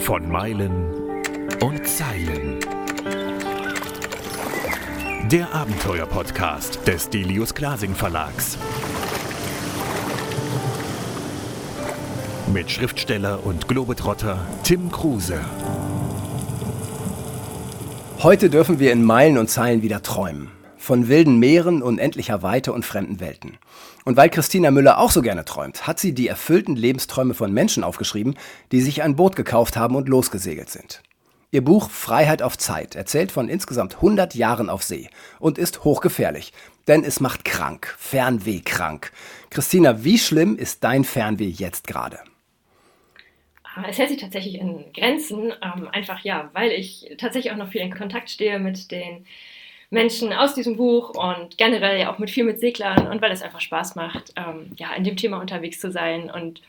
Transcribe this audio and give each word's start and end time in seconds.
Von 0.00 0.28
Meilen 0.30 1.22
und 1.60 1.86
Zeilen. 1.86 2.60
Der 5.30 5.54
Abenteuer-Podcast 5.54 6.86
des 6.86 7.10
Delius 7.10 7.54
Glasing 7.54 7.94
Verlags. 7.94 8.58
Mit 12.52 12.70
Schriftsteller 12.70 13.44
und 13.44 13.66
Globetrotter 13.68 14.46
Tim 14.62 14.90
Kruse. 14.92 15.40
Heute 18.22 18.50
dürfen 18.50 18.78
wir 18.78 18.92
in 18.92 19.04
Meilen 19.04 19.38
und 19.38 19.48
Zeilen 19.48 19.82
wieder 19.82 20.02
träumen. 20.02 20.50
Von 20.84 21.08
wilden 21.08 21.38
Meeren, 21.38 21.80
unendlicher 21.80 22.42
Weite 22.42 22.70
und 22.74 22.84
fremden 22.84 23.18
Welten. 23.18 23.56
Und 24.04 24.18
weil 24.18 24.28
Christina 24.28 24.70
Müller 24.70 24.98
auch 24.98 25.10
so 25.10 25.22
gerne 25.22 25.46
träumt, 25.46 25.86
hat 25.86 25.98
sie 25.98 26.12
die 26.12 26.28
erfüllten 26.28 26.76
Lebensträume 26.76 27.32
von 27.32 27.54
Menschen 27.54 27.82
aufgeschrieben, 27.82 28.36
die 28.70 28.82
sich 28.82 29.02
ein 29.02 29.16
Boot 29.16 29.34
gekauft 29.34 29.78
haben 29.78 29.96
und 29.96 30.10
losgesegelt 30.10 30.68
sind. 30.68 31.02
Ihr 31.52 31.64
Buch 31.64 31.88
Freiheit 31.88 32.42
auf 32.42 32.58
Zeit 32.58 32.96
erzählt 32.96 33.32
von 33.32 33.48
insgesamt 33.48 33.94
100 33.94 34.34
Jahren 34.34 34.68
auf 34.68 34.82
See 34.82 35.08
und 35.38 35.56
ist 35.56 35.84
hochgefährlich, 35.84 36.52
denn 36.86 37.02
es 37.02 37.18
macht 37.18 37.46
krank, 37.46 37.94
Fernweh 37.98 38.60
krank. 38.60 39.10
Christina, 39.48 40.04
wie 40.04 40.18
schlimm 40.18 40.54
ist 40.54 40.84
dein 40.84 41.04
Fernweh 41.04 41.48
jetzt 41.48 41.86
gerade? 41.86 42.18
Ah, 43.74 43.86
es 43.88 43.96
hält 43.96 44.10
sich 44.10 44.20
tatsächlich 44.20 44.56
in 44.56 44.84
Grenzen, 44.92 45.50
ähm, 45.62 45.88
einfach 45.92 46.20
ja, 46.20 46.50
weil 46.52 46.72
ich 46.72 47.10
tatsächlich 47.16 47.54
auch 47.54 47.56
noch 47.56 47.70
viel 47.70 47.80
in 47.80 47.94
Kontakt 47.94 48.28
stehe 48.28 48.58
mit 48.58 48.90
den 48.90 49.24
Menschen 49.94 50.32
aus 50.32 50.54
diesem 50.54 50.76
Buch 50.76 51.10
und 51.10 51.56
generell 51.56 51.98
ja 51.98 52.12
auch 52.12 52.18
mit 52.18 52.30
viel 52.30 52.44
mit 52.44 52.60
Seglern 52.60 53.06
und 53.06 53.22
weil 53.22 53.32
es 53.32 53.42
einfach 53.42 53.60
Spaß 53.60 53.94
macht, 53.94 54.34
ähm, 54.36 54.72
ja, 54.76 54.92
in 54.94 55.04
dem 55.04 55.16
Thema 55.16 55.40
unterwegs 55.40 55.80
zu 55.80 55.90
sein. 55.90 56.30
Und 56.30 56.60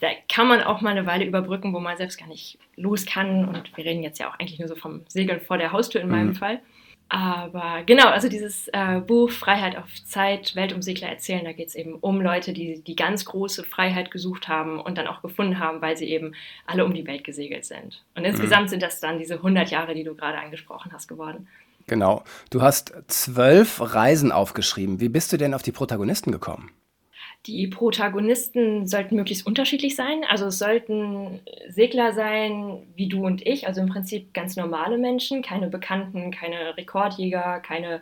da 0.00 0.08
kann 0.28 0.48
man 0.48 0.62
auch 0.62 0.82
mal 0.82 0.90
eine 0.90 1.06
Weile 1.06 1.24
überbrücken, 1.24 1.72
wo 1.72 1.80
man 1.80 1.96
selbst 1.96 2.18
gar 2.18 2.28
nicht 2.28 2.58
los 2.76 3.06
kann. 3.06 3.48
Und 3.48 3.74
wir 3.76 3.84
reden 3.84 4.02
jetzt 4.02 4.18
ja 4.18 4.28
auch 4.28 4.38
eigentlich 4.38 4.58
nur 4.58 4.68
so 4.68 4.76
vom 4.76 5.02
Segeln 5.08 5.40
vor 5.40 5.56
der 5.56 5.72
Haustür 5.72 6.02
in 6.02 6.08
meinem 6.10 6.28
mhm. 6.28 6.34
Fall. 6.34 6.60
Aber 7.08 7.82
genau, 7.84 8.08
also 8.08 8.30
dieses 8.30 8.68
äh, 8.68 9.00
Buch 9.06 9.30
Freiheit 9.30 9.76
auf 9.76 10.02
Zeit, 10.06 10.56
Weltumsegler 10.56 11.08
erzählen, 11.08 11.44
da 11.44 11.52
geht 11.52 11.68
es 11.68 11.74
eben 11.74 11.96
um 11.96 12.22
Leute, 12.22 12.54
die 12.54 12.82
die 12.82 12.96
ganz 12.96 13.26
große 13.26 13.64
Freiheit 13.64 14.10
gesucht 14.10 14.48
haben 14.48 14.80
und 14.80 14.96
dann 14.96 15.06
auch 15.06 15.20
gefunden 15.20 15.58
haben, 15.58 15.82
weil 15.82 15.94
sie 15.94 16.08
eben 16.08 16.34
alle 16.66 16.86
um 16.86 16.94
die 16.94 17.06
Welt 17.06 17.22
gesegelt 17.22 17.66
sind. 17.66 18.02
Und 18.14 18.24
insgesamt 18.24 18.64
mhm. 18.64 18.68
sind 18.68 18.82
das 18.82 18.98
dann 18.98 19.18
diese 19.18 19.34
100 19.34 19.70
Jahre, 19.70 19.94
die 19.94 20.04
du 20.04 20.14
gerade 20.14 20.38
angesprochen 20.38 20.90
hast, 20.94 21.06
geworden. 21.06 21.48
Genau. 21.86 22.22
Du 22.50 22.62
hast 22.62 22.92
zwölf 23.08 23.80
Reisen 23.80 24.32
aufgeschrieben. 24.32 25.00
Wie 25.00 25.08
bist 25.08 25.32
du 25.32 25.36
denn 25.36 25.54
auf 25.54 25.62
die 25.62 25.72
Protagonisten 25.72 26.32
gekommen? 26.32 26.70
Die 27.46 27.66
Protagonisten 27.66 28.86
sollten 28.86 29.16
möglichst 29.16 29.46
unterschiedlich 29.46 29.96
sein. 29.96 30.22
Also 30.28 30.46
es 30.46 30.58
sollten 30.58 31.40
Segler 31.68 32.12
sein 32.12 32.78
wie 32.94 33.08
du 33.08 33.26
und 33.26 33.44
ich, 33.44 33.66
also 33.66 33.80
im 33.80 33.88
Prinzip 33.88 34.32
ganz 34.32 34.54
normale 34.54 34.96
Menschen, 34.96 35.42
keine 35.42 35.68
Bekannten, 35.68 36.30
keine 36.30 36.76
Rekordjäger, 36.76 37.58
keine 37.60 38.00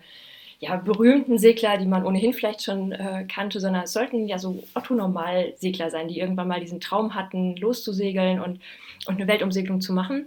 ja, 0.59 0.77
berühmten 0.77 1.39
Segler, 1.39 1.79
die 1.79 1.87
man 1.87 2.05
ohnehin 2.05 2.35
vielleicht 2.35 2.63
schon 2.63 2.93
äh, 2.93 3.25
kannte, 3.27 3.61
sondern 3.61 3.85
es 3.85 3.95
sollten 3.95 4.29
ja 4.29 4.39
so 4.39 4.63
Otto-Normal-Segler 4.75 5.91
sein, 5.91 6.09
die 6.09 6.21
irgendwann 6.21 6.49
mal 6.49 6.61
diesen 6.61 6.81
Traum 6.81 7.15
hatten, 7.15 7.57
loszusegeln 7.57 8.41
und, 8.41 8.61
und 9.07 9.17
eine 9.17 9.27
Weltumsegelung 9.27 9.81
zu 9.81 9.95
machen. 9.95 10.27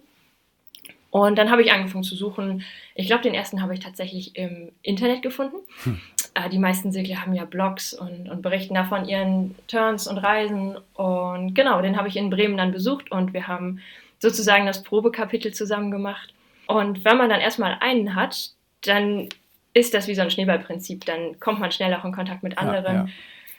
Und 1.13 1.37
dann 1.37 1.51
habe 1.51 1.61
ich 1.61 1.71
angefangen 1.71 2.03
zu 2.03 2.15
suchen. 2.15 2.63
Ich 2.95 3.05
glaube, 3.05 3.21
den 3.21 3.35
ersten 3.35 3.61
habe 3.61 3.75
ich 3.75 3.79
tatsächlich 3.79 4.35
im 4.35 4.71
Internet 4.81 5.21
gefunden. 5.21 5.57
Hm. 5.83 6.01
Äh, 6.33 6.49
die 6.49 6.57
meisten 6.57 6.91
Segler 6.91 7.21
haben 7.21 7.35
ja 7.35 7.45
Blogs 7.45 7.93
und, 7.93 8.27
und 8.27 8.41
berichten 8.41 8.73
da 8.73 8.85
von 8.85 9.07
ihren 9.07 9.53
Turns 9.67 10.07
und 10.07 10.17
Reisen. 10.17 10.75
Und 10.95 11.53
genau, 11.53 11.83
den 11.83 11.97
habe 11.97 12.07
ich 12.07 12.15
in 12.17 12.31
Bremen 12.31 12.57
dann 12.57 12.71
besucht 12.71 13.11
und 13.11 13.31
wir 13.31 13.47
haben 13.47 13.79
sozusagen 14.17 14.65
das 14.65 14.81
Probekapitel 14.81 15.53
zusammen 15.53 15.91
gemacht. 15.91 16.33
Und 16.65 17.05
wenn 17.05 17.17
man 17.17 17.29
dann 17.29 17.41
erstmal 17.41 17.77
einen 17.79 18.15
hat, 18.15 18.49
dann 18.81 19.29
ist 19.75 19.93
das 19.93 20.07
wie 20.07 20.15
so 20.15 20.23
ein 20.23 20.31
Schneeballprinzip. 20.31 21.05
Dann 21.05 21.39
kommt 21.39 21.59
man 21.59 21.71
schnell 21.71 21.93
auch 21.93 22.05
in 22.05 22.11
Kontakt 22.11 22.41
mit 22.41 22.57
anderen. 22.57 22.95
Ja, 22.95 23.03
ja. 23.03 23.09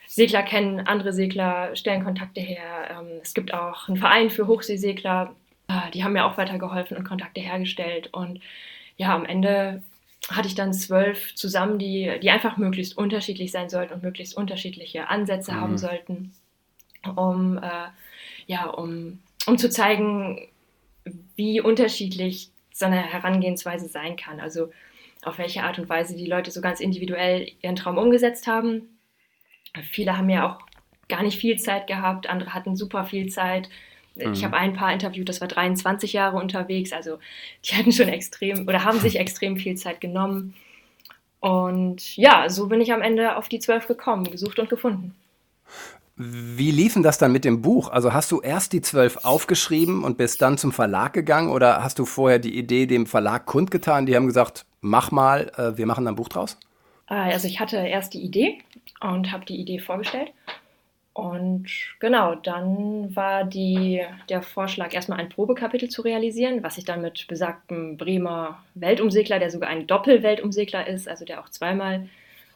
Segler 0.08 0.42
kennen 0.42 0.80
andere 0.80 1.12
Segler, 1.12 1.76
stellen 1.76 2.02
Kontakte 2.02 2.40
her. 2.40 2.98
Ähm, 2.98 3.20
es 3.22 3.32
gibt 3.32 3.54
auch 3.54 3.86
einen 3.86 3.96
Verein 3.96 4.28
für 4.28 4.48
Hochseesegler 4.48 5.36
die 5.92 6.04
haben 6.04 6.12
mir 6.12 6.26
auch 6.26 6.36
weitergeholfen 6.36 6.96
und 6.96 7.04
Kontakte 7.04 7.40
hergestellt. 7.40 8.10
Und 8.12 8.40
ja, 8.96 9.14
am 9.14 9.24
Ende 9.24 9.82
hatte 10.28 10.48
ich 10.48 10.54
dann 10.54 10.72
zwölf 10.72 11.34
zusammen, 11.34 11.78
die, 11.78 12.18
die 12.22 12.30
einfach 12.30 12.56
möglichst 12.56 12.96
unterschiedlich 12.96 13.52
sein 13.52 13.68
sollten 13.68 13.94
und 13.94 14.02
möglichst 14.02 14.36
unterschiedliche 14.36 15.08
Ansätze 15.08 15.52
mhm. 15.52 15.60
haben 15.60 15.78
sollten, 15.78 16.32
um, 17.16 17.58
äh, 17.58 17.88
ja, 18.46 18.66
um, 18.66 19.20
um 19.46 19.58
zu 19.58 19.68
zeigen, 19.70 20.48
wie 21.36 21.60
unterschiedlich 21.60 22.50
so 22.72 22.86
eine 22.86 23.02
Herangehensweise 23.02 23.88
sein 23.88 24.16
kann. 24.16 24.40
Also 24.40 24.70
auf 25.22 25.38
welche 25.38 25.62
Art 25.62 25.78
und 25.78 25.88
Weise 25.88 26.16
die 26.16 26.26
Leute 26.26 26.50
so 26.50 26.60
ganz 26.60 26.80
individuell 26.80 27.50
ihren 27.62 27.76
Traum 27.76 27.98
umgesetzt 27.98 28.46
haben. 28.46 28.98
Viele 29.90 30.16
haben 30.16 30.30
ja 30.30 30.48
auch 30.48 30.58
gar 31.08 31.22
nicht 31.22 31.38
viel 31.38 31.58
Zeit 31.58 31.86
gehabt, 31.86 32.28
andere 32.28 32.54
hatten 32.54 32.76
super 32.76 33.04
viel 33.04 33.28
Zeit. 33.28 33.68
Mhm. 34.16 34.32
Ich 34.32 34.44
habe 34.44 34.56
ein 34.56 34.74
paar 34.74 34.92
interviewt, 34.92 35.28
das 35.28 35.40
war 35.40 35.48
23 35.48 36.12
Jahre 36.12 36.36
unterwegs, 36.36 36.92
also 36.92 37.18
die 37.64 37.74
hatten 37.74 37.92
schon 37.92 38.08
extrem 38.08 38.68
oder 38.68 38.84
haben 38.84 39.00
sich 39.00 39.16
extrem 39.20 39.56
viel 39.56 39.76
Zeit 39.76 40.00
genommen. 40.00 40.54
Und 41.40 42.16
ja, 42.16 42.48
so 42.48 42.68
bin 42.68 42.80
ich 42.80 42.92
am 42.92 43.02
Ende 43.02 43.36
auf 43.36 43.48
die 43.48 43.58
zwölf 43.58 43.86
gekommen, 43.86 44.30
gesucht 44.30 44.58
und 44.58 44.70
gefunden. 44.70 45.14
Wie 46.16 46.70
liefen 46.70 47.02
das 47.02 47.18
dann 47.18 47.32
mit 47.32 47.44
dem 47.44 47.60
Buch? 47.60 47.90
Also 47.90 48.12
hast 48.12 48.30
du 48.30 48.40
erst 48.40 48.72
die 48.72 48.80
zwölf 48.80 49.24
aufgeschrieben 49.24 50.04
und 50.04 50.16
bist 50.16 50.40
dann 50.40 50.56
zum 50.56 50.70
Verlag 50.70 51.12
gegangen 51.12 51.50
oder 51.50 51.82
hast 51.82 51.98
du 51.98 52.04
vorher 52.04 52.38
die 52.38 52.56
Idee 52.56 52.86
dem 52.86 53.04
Verlag 53.06 53.46
kundgetan? 53.46 54.06
Die 54.06 54.14
haben 54.14 54.26
gesagt, 54.26 54.64
mach 54.80 55.10
mal, 55.10 55.50
äh, 55.56 55.76
wir 55.76 55.86
machen 55.86 56.06
ein 56.06 56.14
Buch 56.14 56.28
draus? 56.28 56.56
Ah, 57.06 57.24
also 57.24 57.48
ich 57.48 57.58
hatte 57.58 57.76
erst 57.78 58.14
die 58.14 58.22
Idee 58.22 58.58
und 59.00 59.32
habe 59.32 59.44
die 59.44 59.56
Idee 59.56 59.80
vorgestellt 59.80 60.32
und 61.14 61.66
genau, 62.00 62.34
dann 62.34 63.14
war 63.14 63.44
die, 63.44 64.02
der 64.28 64.42
Vorschlag, 64.42 64.92
erstmal 64.92 65.20
ein 65.20 65.28
Probekapitel 65.28 65.88
zu 65.88 66.02
realisieren, 66.02 66.64
was 66.64 66.76
ich 66.76 66.84
dann 66.84 67.02
mit 67.02 67.28
besagtem 67.28 67.96
Bremer 67.96 68.64
Weltumsegler, 68.74 69.38
der 69.38 69.50
sogar 69.50 69.70
ein 69.70 69.86
Doppelweltumsegler 69.86 70.88
ist, 70.88 71.08
also 71.08 71.24
der 71.24 71.40
auch 71.40 71.48
zweimal 71.48 72.08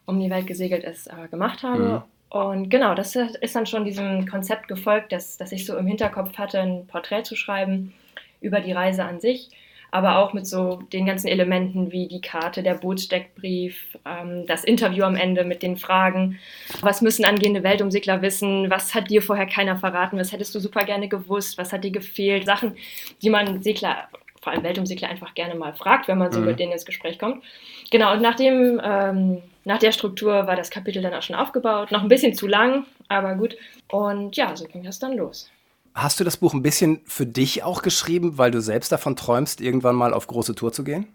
um 0.06 0.18
die 0.18 0.28
Welt 0.28 0.48
gesegelt 0.48 0.82
ist, 0.82 1.06
äh, 1.06 1.28
gemacht 1.30 1.62
habe. 1.62 1.82
Mhm. 1.82 2.02
Und 2.30 2.68
genau, 2.68 2.96
das 2.96 3.14
ist 3.14 3.54
dann 3.54 3.66
schon 3.66 3.84
diesem 3.84 4.26
Konzept 4.26 4.66
gefolgt, 4.66 5.12
dass, 5.12 5.36
dass 5.36 5.52
ich 5.52 5.64
so 5.64 5.76
im 5.76 5.86
Hinterkopf 5.86 6.36
hatte, 6.36 6.60
ein 6.60 6.86
Porträt 6.88 7.22
zu 7.22 7.36
schreiben 7.36 7.94
über 8.40 8.60
die 8.60 8.72
Reise 8.72 9.04
an 9.04 9.20
sich 9.20 9.50
aber 9.90 10.18
auch 10.18 10.32
mit 10.32 10.46
so 10.46 10.80
den 10.92 11.06
ganzen 11.06 11.28
Elementen 11.28 11.92
wie 11.92 12.08
die 12.08 12.20
Karte, 12.20 12.62
der 12.62 12.74
Bootssteckbrief, 12.74 13.96
ähm, 14.04 14.46
das 14.46 14.64
Interview 14.64 15.04
am 15.04 15.16
Ende 15.16 15.44
mit 15.44 15.62
den 15.62 15.76
Fragen, 15.76 16.38
was 16.80 17.00
müssen 17.00 17.24
angehende 17.24 17.62
Weltumsegler 17.62 18.20
wissen, 18.20 18.70
was 18.70 18.94
hat 18.94 19.10
dir 19.10 19.22
vorher 19.22 19.46
keiner 19.46 19.76
verraten, 19.76 20.18
was 20.18 20.32
hättest 20.32 20.54
du 20.54 20.60
super 20.60 20.84
gerne 20.84 21.08
gewusst, 21.08 21.58
was 21.58 21.72
hat 21.72 21.84
dir 21.84 21.90
gefehlt, 21.90 22.44
Sachen, 22.44 22.76
die 23.22 23.30
man 23.30 23.62
Segler, 23.62 24.08
vor 24.42 24.52
allem 24.52 24.62
Weltumsegler 24.62 25.08
einfach 25.08 25.34
gerne 25.34 25.54
mal 25.54 25.72
fragt, 25.74 26.08
wenn 26.08 26.18
man 26.18 26.32
so 26.32 26.40
mhm. 26.40 26.46
mit 26.46 26.58
denen 26.58 26.72
ins 26.72 26.86
Gespräch 26.86 27.18
kommt. 27.18 27.42
Genau, 27.90 28.12
und 28.12 28.20
nach, 28.20 28.36
dem, 28.36 28.80
ähm, 28.84 29.42
nach 29.64 29.78
der 29.78 29.92
Struktur 29.92 30.46
war 30.46 30.56
das 30.56 30.70
Kapitel 30.70 31.02
dann 31.02 31.14
auch 31.14 31.22
schon 31.22 31.36
aufgebaut, 31.36 31.90
noch 31.92 32.02
ein 32.02 32.08
bisschen 32.08 32.34
zu 32.34 32.46
lang, 32.46 32.84
aber 33.08 33.34
gut. 33.34 33.56
Und 33.88 34.36
ja, 34.36 34.54
so 34.54 34.66
ging 34.66 34.82
das 34.82 34.98
dann 34.98 35.16
los. 35.16 35.50
Hast 35.98 36.20
du 36.20 36.24
das 36.24 36.36
Buch 36.36 36.54
ein 36.54 36.62
bisschen 36.62 37.00
für 37.06 37.26
dich 37.26 37.64
auch 37.64 37.82
geschrieben, 37.82 38.38
weil 38.38 38.52
du 38.52 38.60
selbst 38.60 38.92
davon 38.92 39.16
träumst, 39.16 39.60
irgendwann 39.60 39.96
mal 39.96 40.14
auf 40.14 40.28
große 40.28 40.54
Tour 40.54 40.72
zu 40.72 40.84
gehen? 40.84 41.08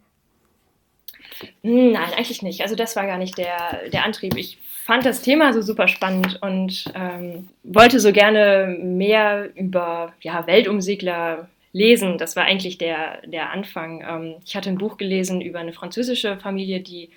Hm, 1.64 1.94
nein, 1.94 2.14
eigentlich 2.18 2.42
nicht. 2.42 2.62
Also 2.62 2.76
das 2.76 2.98
war 2.98 3.06
gar 3.06 3.18
nicht 3.18 3.38
der, 3.38 3.90
der 3.90 4.04
Antrieb. 4.04 4.36
Ich 4.36 4.58
fand 4.84 5.06
das 5.06 5.22
Thema 5.22 5.54
so 5.54 5.62
super 5.62 5.88
spannend 5.88 6.38
und 6.42 6.92
ähm, 6.96 7.48
wollte 7.64 8.02
so 8.02 8.12
gerne 8.12 8.78
mehr 8.78 9.56
über 9.56 10.12
ja, 10.20 10.46
Weltumsegler 10.48 11.48
lesen. 11.72 12.18
Das 12.18 12.36
war 12.36 12.44
eigentlich 12.44 12.78
der, 12.78 13.26
der 13.26 13.52
Anfang. 13.52 14.04
Ähm, 14.06 14.36
ich 14.46 14.58
hatte 14.58 14.70
ein 14.70 14.78
Buch 14.78 14.98
gelesen 14.98 15.40
über 15.40 15.60
eine 15.60 15.72
französische 15.72 16.38
Familie, 16.38 16.82
die 16.82 17.10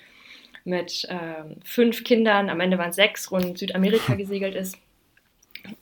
mit 0.63 1.05
ähm, 1.09 1.57
fünf 1.65 2.05
Kindern, 2.05 2.49
am 2.49 2.61
Ende 2.61 2.77
waren 2.77 2.91
es 2.91 2.95
sechs, 2.95 3.29
rund 3.29 3.57
Südamerika 3.57 4.13
gesegelt 4.15 4.55
ist. 4.55 4.77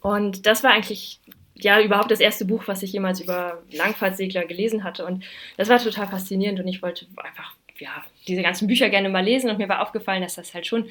Und 0.01 0.47
das 0.47 0.63
war 0.63 0.71
eigentlich 0.71 1.19
ja 1.55 1.81
überhaupt 1.81 2.11
das 2.11 2.19
erste 2.19 2.45
Buch, 2.45 2.63
was 2.67 2.83
ich 2.83 2.93
jemals 2.93 3.21
über 3.21 3.61
Langfahrtsegler 3.71 4.45
gelesen 4.45 4.83
hatte. 4.83 5.05
Und 5.05 5.23
das 5.57 5.69
war 5.69 5.79
total 5.79 6.07
faszinierend 6.07 6.59
und 6.59 6.67
ich 6.67 6.81
wollte 6.81 7.07
einfach 7.17 7.55
ja, 7.79 8.03
diese 8.27 8.41
ganzen 8.41 8.67
Bücher 8.67 8.89
gerne 8.89 9.09
mal 9.09 9.23
lesen 9.23 9.49
und 9.49 9.57
mir 9.57 9.69
war 9.69 9.81
aufgefallen, 9.81 10.21
dass 10.21 10.35
das 10.35 10.53
halt 10.53 10.65
schon 10.65 10.85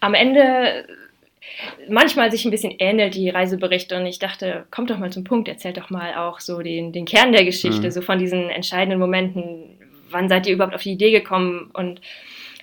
am 0.00 0.14
Ende 0.14 0.86
manchmal 1.88 2.30
sich 2.30 2.44
ein 2.44 2.50
bisschen 2.50 2.74
ähnelt, 2.78 3.14
die 3.14 3.30
Reiseberichte. 3.30 3.96
Und 3.96 4.06
ich 4.06 4.18
dachte, 4.18 4.66
kommt 4.70 4.90
doch 4.90 4.98
mal 4.98 5.10
zum 5.10 5.24
Punkt, 5.24 5.48
erzählt 5.48 5.76
doch 5.76 5.90
mal 5.90 6.14
auch 6.14 6.40
so 6.40 6.60
den, 6.62 6.92
den 6.92 7.04
Kern 7.04 7.32
der 7.32 7.44
Geschichte, 7.44 7.86
mhm. 7.86 7.90
so 7.90 8.02
von 8.02 8.18
diesen 8.18 8.50
entscheidenden 8.50 8.98
Momenten. 8.98 9.78
Wann 10.10 10.28
seid 10.28 10.46
ihr 10.46 10.54
überhaupt 10.54 10.74
auf 10.74 10.82
die 10.82 10.92
Idee 10.92 11.10
gekommen 11.10 11.70
und 11.72 12.00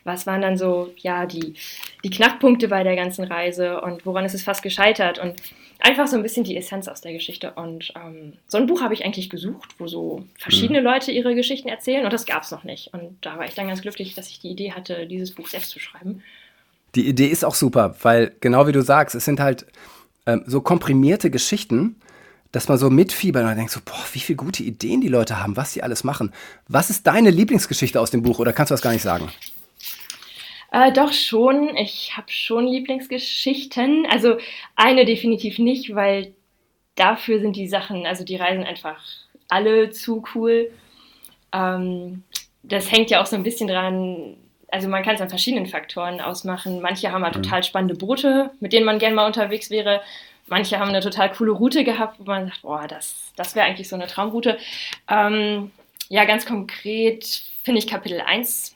was 0.04 0.28
waren 0.28 0.42
dann 0.42 0.58
so, 0.58 0.94
ja, 0.98 1.26
die, 1.26 1.56
die 2.04 2.10
Knackpunkte 2.10 2.68
bei 2.68 2.84
der 2.84 2.96
ganzen 2.96 3.26
Reise 3.26 3.82
und 3.82 4.06
woran 4.06 4.26
ist 4.26 4.36
es 4.36 4.44
fast 4.44 4.62
gescheitert? 4.62 5.18
Und 5.18 5.36
einfach 5.80 6.08
so 6.08 6.16
ein 6.16 6.24
bisschen 6.24 6.44
die 6.44 6.58
Essenz 6.58 6.88
aus 6.88 7.02
der 7.02 7.14
Geschichte. 7.14 7.54
Und 7.54 7.94
ähm, 7.96 8.34
so 8.48 8.58
ein 8.58 8.68
Buch 8.68 8.82
habe 8.82 8.94
ich 8.94 9.06
eigentlich 9.06 9.30
gesucht, 9.30 9.76
wo 9.78 9.88
so 9.88 10.24
verschiedene 10.38 10.80
mhm. 10.80 10.86
Leute 10.86 11.12
ihre 11.12 11.36
Geschichten 11.36 11.68
erzählen 11.68 12.06
und 12.06 12.14
das 12.14 12.26
gab 12.26 12.44
es 12.44 12.52
noch 12.52 12.64
nicht. 12.64 12.94
Und 12.94 13.18
da 13.22 13.38
war 13.38 13.46
ich 13.46 13.56
dann 13.56 13.68
ganz 13.68 13.82
glücklich, 13.82 14.16
dass 14.16 14.30
ich 14.30 14.40
die 14.40 14.50
Idee 14.50 14.72
hatte, 14.72 15.08
dieses 15.08 15.32
Buch 15.34 15.48
selbst 15.48 15.70
zu 15.70 15.80
schreiben. 15.80 16.24
Die 16.96 17.08
Idee 17.08 17.28
ist 17.28 17.44
auch 17.44 17.56
super, 17.56 17.96
weil 18.02 18.34
genau 18.40 18.68
wie 18.68 18.72
du 18.72 18.82
sagst, 18.82 19.16
es 19.16 19.26
sind 19.26 19.40
halt 19.40 19.66
ähm, 20.26 20.44
so 20.48 20.62
komprimierte 20.62 21.30
Geschichten, 21.30 21.98
dass 22.52 22.70
man 22.70 22.78
so 22.78 22.90
mitfiebert 22.90 23.46
und 23.46 23.58
denkt 23.58 23.72
so, 23.72 23.82
boah, 23.84 24.04
wie 24.14 24.20
viele 24.20 24.38
gute 24.38 24.64
Ideen 24.64 25.02
die 25.02 25.10
Leute 25.10 25.42
haben, 25.42 25.58
was 25.58 25.74
sie 25.74 25.84
alles 25.84 26.06
machen. 26.06 26.32
Was 26.70 26.90
ist 26.90 27.06
deine 27.06 27.30
Lieblingsgeschichte 27.30 28.00
aus 28.00 28.12
dem 28.12 28.22
Buch 28.22 28.40
oder 28.40 28.54
kannst 28.54 28.72
du 28.72 28.74
das 28.74 28.82
gar 28.82 28.94
nicht 28.94 29.02
sagen? 29.02 29.30
Äh, 30.76 30.92
doch 30.92 31.14
schon. 31.14 31.78
Ich 31.78 32.18
habe 32.18 32.30
schon 32.30 32.68
Lieblingsgeschichten. 32.68 34.06
Also 34.12 34.38
eine 34.76 35.06
definitiv 35.06 35.58
nicht, 35.58 35.96
weil 35.96 36.34
dafür 36.96 37.40
sind 37.40 37.56
die 37.56 37.70
Sachen, 37.70 38.06
also 38.06 38.26
die 38.26 38.36
Reisen 38.36 38.66
einfach 38.66 39.02
alle 39.48 39.92
zu 39.92 40.26
cool. 40.36 40.70
Ähm, 41.54 42.24
das 42.64 42.92
hängt 42.92 43.10
ja 43.10 43.22
auch 43.22 43.26
so 43.26 43.38
ein 43.38 43.44
bisschen 43.44 43.70
dran, 43.70 44.36
also 44.68 44.90
man 44.90 45.02
kann 45.02 45.16
es 45.16 45.22
an 45.22 45.30
verschiedenen 45.30 45.68
Faktoren 45.68 46.20
ausmachen. 46.20 46.82
Manche 46.82 47.10
haben 47.10 47.24
halt 47.24 47.38
mhm. 47.38 47.44
total 47.44 47.64
spannende 47.64 47.96
Boote, 47.96 48.52
mit 48.60 48.74
denen 48.74 48.86
man 48.86 49.00
gerne 49.00 49.16
mal 49.16 49.28
unterwegs 49.28 49.70
wäre. 49.70 50.02
Manche 50.48 50.78
haben 50.78 50.90
eine 50.90 51.00
total 51.00 51.32
coole 51.32 51.52
Route 51.52 51.86
gehabt, 51.86 52.20
wo 52.20 52.26
man 52.26 52.48
sagt, 52.48 52.64
boah, 52.64 52.86
das, 52.86 53.32
das 53.38 53.56
wäre 53.56 53.66
eigentlich 53.66 53.88
so 53.88 53.96
eine 53.96 54.08
Traumroute. 54.08 54.58
Ähm, 55.10 55.72
ja, 56.10 56.26
ganz 56.26 56.46
konkret 56.46 57.24
finde 57.64 57.80
ich 57.80 57.88
Kapitel 57.88 58.20
1 58.20 58.75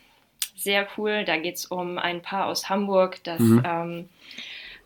sehr 0.63 0.87
cool. 0.97 1.23
Da 1.25 1.37
geht 1.37 1.55
es 1.55 1.65
um 1.65 1.97
ein 1.97 2.21
Paar 2.21 2.47
aus 2.47 2.69
Hamburg, 2.69 3.23
das 3.23 3.39
mhm. 3.39 3.63
ähm, 3.65 4.09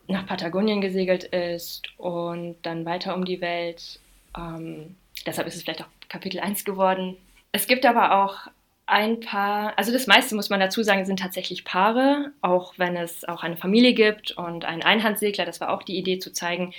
nach 0.07 0.25
Patagonien 0.25 0.81
gesegelt 0.81 1.23
ist 1.23 1.87
und 1.97 2.57
dann 2.63 2.85
weiter 2.85 3.15
um 3.15 3.25
die 3.25 3.41
Welt. 3.41 3.99
Ähm, 4.37 4.95
deshalb 5.25 5.47
ist 5.47 5.55
es 5.55 5.63
vielleicht 5.63 5.81
auch 5.81 5.89
Kapitel 6.09 6.39
1 6.39 6.65
geworden. 6.65 7.17
Es 7.51 7.67
gibt 7.67 7.85
aber 7.85 8.23
auch 8.23 8.47
ein 8.85 9.21
paar, 9.21 9.77
also 9.77 9.93
das 9.93 10.07
meiste 10.07 10.35
muss 10.35 10.49
man 10.49 10.59
dazu 10.59 10.83
sagen, 10.83 11.05
sind 11.05 11.19
tatsächlich 11.19 11.63
Paare, 11.63 12.31
auch 12.41 12.73
wenn 12.77 12.97
es 12.97 13.23
auch 13.25 13.41
eine 13.43 13.55
Familie 13.55 13.93
gibt 13.93 14.31
und 14.31 14.65
einen 14.65 14.83
Einhandsegler. 14.83 15.45
Das 15.45 15.61
war 15.61 15.69
auch 15.69 15.83
die 15.83 15.97
Idee 15.97 16.19
zu 16.19 16.33
zeigen, 16.33 16.73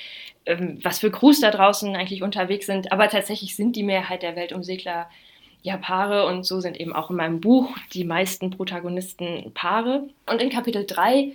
ähm, 0.45 0.79
was 0.83 0.99
für 0.99 1.11
Crews 1.11 1.41
da 1.41 1.51
draußen 1.51 1.97
eigentlich 1.97 2.23
unterwegs 2.23 2.67
sind. 2.67 2.93
Aber 2.93 3.09
tatsächlich 3.09 3.57
sind 3.57 3.75
die 3.75 3.83
Mehrheit 3.83 4.23
der 4.23 4.37
Weltumsegler 4.37 5.09
ja 5.65 5.79
Paare 5.79 6.27
und 6.27 6.45
so 6.45 6.61
sind 6.61 6.79
eben 6.79 6.93
auch 6.93 7.11
in 7.11 7.17
meinem 7.17 7.41
Buch 7.41 7.75
die 7.95 8.05
meisten 8.05 8.51
Protagonisten 8.51 9.51
Paare. 9.55 10.07
Und 10.27 10.41
in 10.41 10.51
Kapitel 10.51 10.87
3 10.87 11.33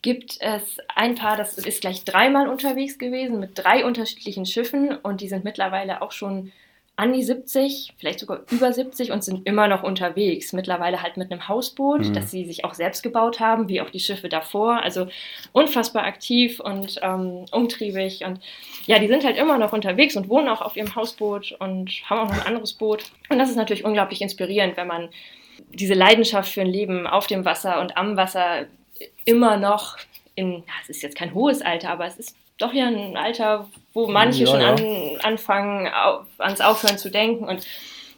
gibt 0.00 0.38
es 0.40 0.78
ein 0.94 1.14
Paar, 1.14 1.36
das 1.36 1.58
ist 1.58 1.82
gleich 1.82 2.04
dreimal 2.04 2.48
unterwegs 2.48 2.98
gewesen 2.98 3.38
mit 3.38 3.50
drei 3.54 3.84
unterschiedlichen 3.84 4.46
Schiffen 4.46 4.96
und 4.96 5.20
die 5.20 5.28
sind 5.28 5.44
mittlerweile 5.44 6.00
auch 6.00 6.12
schon 6.12 6.52
an 7.00 7.14
die 7.14 7.22
70, 7.22 7.94
vielleicht 7.96 8.20
sogar 8.20 8.40
über 8.50 8.74
70 8.74 9.10
und 9.10 9.24
sind 9.24 9.46
immer 9.46 9.68
noch 9.68 9.82
unterwegs. 9.82 10.52
Mittlerweile 10.52 11.00
halt 11.02 11.16
mit 11.16 11.32
einem 11.32 11.48
Hausboot, 11.48 12.08
mhm. 12.08 12.12
das 12.12 12.30
sie 12.30 12.44
sich 12.44 12.62
auch 12.66 12.74
selbst 12.74 13.02
gebaut 13.02 13.40
haben, 13.40 13.70
wie 13.70 13.80
auch 13.80 13.88
die 13.88 14.00
Schiffe 14.00 14.28
davor. 14.28 14.82
Also 14.82 15.06
unfassbar 15.52 16.04
aktiv 16.04 16.60
und 16.60 17.00
ähm, 17.00 17.46
umtriebig. 17.52 18.22
Und 18.26 18.40
ja, 18.84 18.98
die 18.98 19.08
sind 19.08 19.24
halt 19.24 19.38
immer 19.38 19.56
noch 19.56 19.72
unterwegs 19.72 20.14
und 20.14 20.28
wohnen 20.28 20.48
auch 20.48 20.60
auf 20.60 20.76
ihrem 20.76 20.94
Hausboot 20.94 21.56
und 21.58 21.90
haben 22.04 22.20
auch 22.20 22.28
noch 22.28 22.42
ein 22.42 22.46
anderes 22.46 22.74
Boot. 22.74 23.04
Und 23.30 23.38
das 23.38 23.48
ist 23.48 23.56
natürlich 23.56 23.86
unglaublich 23.86 24.20
inspirierend, 24.20 24.76
wenn 24.76 24.86
man 24.86 25.08
diese 25.72 25.94
Leidenschaft 25.94 26.52
für 26.52 26.60
ein 26.60 26.66
Leben 26.66 27.06
auf 27.06 27.26
dem 27.26 27.46
Wasser 27.46 27.80
und 27.80 27.96
am 27.96 28.18
Wasser 28.18 28.66
immer 29.24 29.56
noch 29.56 29.96
in, 30.34 30.52
ja, 30.52 30.74
es 30.82 30.90
ist 30.90 31.02
jetzt 31.02 31.16
kein 31.16 31.32
hohes 31.32 31.62
Alter, 31.62 31.88
aber 31.88 32.04
es 32.04 32.18
ist 32.18 32.36
doch 32.60 32.72
ja 32.72 32.86
ein 32.86 33.16
Alter, 33.16 33.68
wo 33.92 34.06
manche 34.06 34.44
ja, 34.44 34.46
schon 34.46 34.60
ja. 34.60 34.74
An, 34.74 35.18
anfangen, 35.22 35.88
auf, 35.88 36.26
ans 36.38 36.60
Aufhören 36.60 36.98
zu 36.98 37.10
denken. 37.10 37.44
Und 37.44 37.66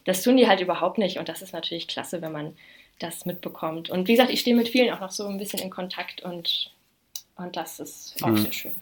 das 0.04 0.22
tun 0.22 0.36
die 0.36 0.48
halt 0.48 0.60
überhaupt 0.60 0.98
nicht. 0.98 1.18
Und 1.18 1.28
das 1.28 1.42
ist 1.42 1.52
natürlich 1.52 1.88
klasse, 1.88 2.22
wenn 2.22 2.32
man 2.32 2.56
das 2.98 3.26
mitbekommt. 3.26 3.90
Und 3.90 4.08
wie 4.08 4.12
gesagt, 4.12 4.30
ich 4.30 4.40
stehe 4.40 4.56
mit 4.56 4.68
vielen 4.68 4.92
auch 4.92 5.00
noch 5.00 5.10
so 5.10 5.26
ein 5.26 5.38
bisschen 5.38 5.60
in 5.60 5.70
Kontakt 5.70 6.22
und, 6.22 6.70
und 7.36 7.56
das 7.56 7.80
ist 7.80 8.16
auch 8.22 8.28
mhm. 8.28 8.36
sehr 8.38 8.52
schön. 8.52 8.72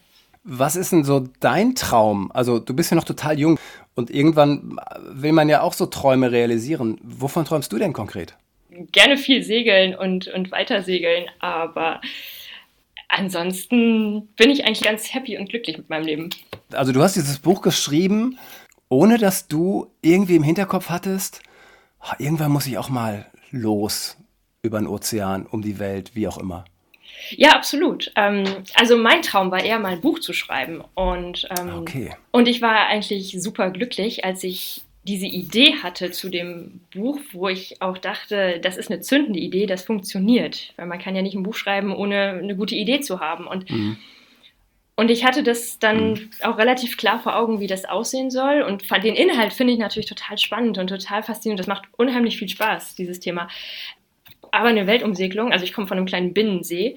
Was 0.43 0.75
ist 0.75 0.93
denn 0.93 1.05
so 1.05 1.29
dein 1.41 1.75
Traum? 1.75 2.31
Also 2.33 2.59
du 2.59 2.75
bist 2.75 2.91
ja 2.91 2.97
noch 2.97 3.05
total 3.05 3.39
jung 3.39 3.59
und 3.95 4.11
irgendwann 4.11 4.81
will 5.03 5.33
man 5.33 5.49
ja 5.49 5.61
auch 5.61 5.75
so 5.75 5.87
Träume 5.87 6.33
realisieren. 6.33 6.99
Wovon 7.03 7.45
träumst 7.45 7.71
du 7.73 7.79
denn 7.79 7.93
konkret? 7.93 8.37
Gerne 8.71 9.19
viel 9.19 9.43
segeln 9.43 9.95
und, 9.95 10.29
und 10.29 10.51
weiter 10.51 10.83
segeln, 10.83 11.27
aber 11.41 12.01
ansonsten 13.11 14.29
bin 14.37 14.51
ich 14.51 14.65
eigentlich 14.65 14.83
ganz 14.83 15.13
happy 15.13 15.39
und 15.39 15.49
glücklich 15.49 15.77
mit 15.77 15.89
meinem 15.91 16.05
Leben. 16.05 16.31
Also 16.73 16.93
du 16.93 17.03
hast 17.03 17.17
dieses 17.17 17.39
Buch 17.39 17.63
geschrieben, 17.63 18.39
ohne 18.89 19.19
dass 19.19 19.49
du 19.49 19.91
irgendwie 20.03 20.37
im 20.37 20.43
Hinterkopf 20.43 20.89
hattest, 20.89 21.43
oh, 22.03 22.15
irgendwann 22.19 22.51
muss 22.51 22.67
ich 22.67 22.79
auch 22.79 22.89
mal 22.89 23.27
los 23.51 24.17
über 24.63 24.79
den 24.79 24.87
Ozean, 24.87 25.47
um 25.47 25.63
die 25.63 25.79
Welt, 25.79 26.13
wie 26.15 26.29
auch 26.29 26.39
immer. 26.39 26.65
Ja, 27.31 27.51
absolut. 27.53 28.13
Ähm, 28.17 28.45
also 28.75 28.97
mein 28.97 29.23
Traum 29.23 29.51
war 29.51 29.63
eher 29.63 29.79
mal 29.79 29.93
ein 29.93 30.01
Buch 30.01 30.21
zu 30.21 30.33
schreiben. 30.33 30.83
Und, 30.95 31.49
ähm, 31.59 31.75
okay. 31.79 32.15
und 32.31 32.49
ich 32.49 32.63
war 32.63 32.87
eigentlich 32.87 33.37
super 33.41 33.71
glücklich, 33.71 34.25
als 34.25 34.45
ich 34.45 34.83
diese 35.05 35.27
Idee 35.27 35.77
hatte 35.83 36.11
zu 36.11 36.29
dem 36.29 36.81
Buch, 36.93 37.19
wo 37.33 37.49
ich 37.49 37.81
auch 37.81 37.97
dachte, 37.97 38.61
das 38.61 38.77
ist 38.77 38.91
eine 38.91 39.01
zündende 39.01 39.41
Idee, 39.41 39.67
das 39.67 39.83
funktioniert. 39.83 40.75
Weil 40.77 40.87
man 40.87 40.99
kann 40.99 41.17
ja 41.17 41.23
nicht 41.23 41.35
ein 41.35 41.43
Buch 41.43 41.55
schreiben, 41.55 41.95
ohne 41.95 42.41
eine 42.43 42.55
gute 42.55 42.75
Idee 42.75 43.01
zu 43.01 43.19
haben. 43.19 43.47
Und, 43.47 43.71
mhm. 43.71 43.97
und 44.97 45.11
ich 45.11 45.25
hatte 45.25 45.43
das 45.43 45.79
dann 45.79 46.11
mhm. 46.13 46.31
auch 46.43 46.59
relativ 46.59 46.99
klar 46.99 47.19
vor 47.19 47.37
Augen, 47.37 47.61
wie 47.61 47.67
das 47.67 47.87
aussehen 47.87 48.31
soll. 48.31 48.61
Und 48.61 48.91
den 49.03 49.15
Inhalt 49.15 49.55
finde 49.55 49.73
ich 49.73 49.79
natürlich 49.79 50.09
total 50.09 50.37
spannend 50.37 50.77
und 50.77 50.89
total 50.89 51.23
faszinierend. 51.23 51.61
Das 51.61 51.67
macht 51.67 51.85
unheimlich 51.97 52.37
viel 52.37 52.49
Spaß, 52.49 52.95
dieses 52.95 53.21
Thema. 53.21 53.49
Aber 54.51 54.69
eine 54.69 54.87
Weltumsegelung, 54.87 55.51
also 55.51 55.65
ich 55.65 55.73
komme 55.73 55.87
von 55.87 55.97
einem 55.97 56.07
kleinen 56.07 56.35
Binnensee. 56.35 56.97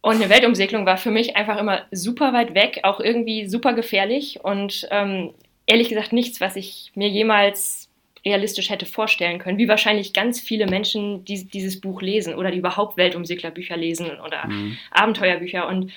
Und 0.00 0.14
eine 0.14 0.30
Weltumsegelung 0.30 0.86
war 0.86 0.96
für 0.96 1.10
mich 1.10 1.36
einfach 1.36 1.58
immer 1.58 1.82
super 1.90 2.32
weit 2.32 2.54
weg, 2.54 2.80
auch 2.84 3.00
irgendwie 3.00 3.48
super 3.48 3.74
gefährlich. 3.74 4.40
Und 4.42 4.88
ähm, 4.90 5.34
ehrlich 5.68 5.88
gesagt 5.90 6.12
nichts, 6.12 6.40
was 6.40 6.56
ich 6.56 6.90
mir 6.96 7.08
jemals 7.08 7.88
realistisch 8.24 8.70
hätte 8.70 8.86
vorstellen 8.86 9.38
können, 9.38 9.58
wie 9.58 9.68
wahrscheinlich 9.68 10.12
ganz 10.12 10.40
viele 10.40 10.66
Menschen, 10.66 11.24
die 11.24 11.44
dieses 11.44 11.80
Buch 11.80 12.02
lesen 12.02 12.34
oder 12.34 12.50
die 12.50 12.58
überhaupt 12.58 12.96
Weltumseglerbücher 12.96 13.76
lesen 13.76 14.18
oder 14.20 14.48
mhm. 14.48 14.76
Abenteuerbücher. 14.90 15.68
Und 15.68 15.92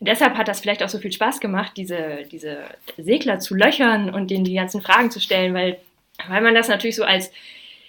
deshalb 0.00 0.36
hat 0.36 0.48
das 0.48 0.60
vielleicht 0.60 0.82
auch 0.82 0.88
so 0.88 0.98
viel 0.98 1.12
Spaß 1.12 1.40
gemacht, 1.40 1.72
diese, 1.76 2.24
diese 2.30 2.64
Segler 2.96 3.38
zu 3.38 3.54
löchern 3.54 4.08
und 4.08 4.30
denen 4.30 4.44
die 4.44 4.54
ganzen 4.54 4.80
Fragen 4.80 5.10
zu 5.10 5.20
stellen, 5.20 5.52
weil, 5.52 5.78
weil 6.28 6.40
man 6.40 6.54
das 6.54 6.68
natürlich 6.68 6.96
so 6.96 7.04
als 7.04 7.30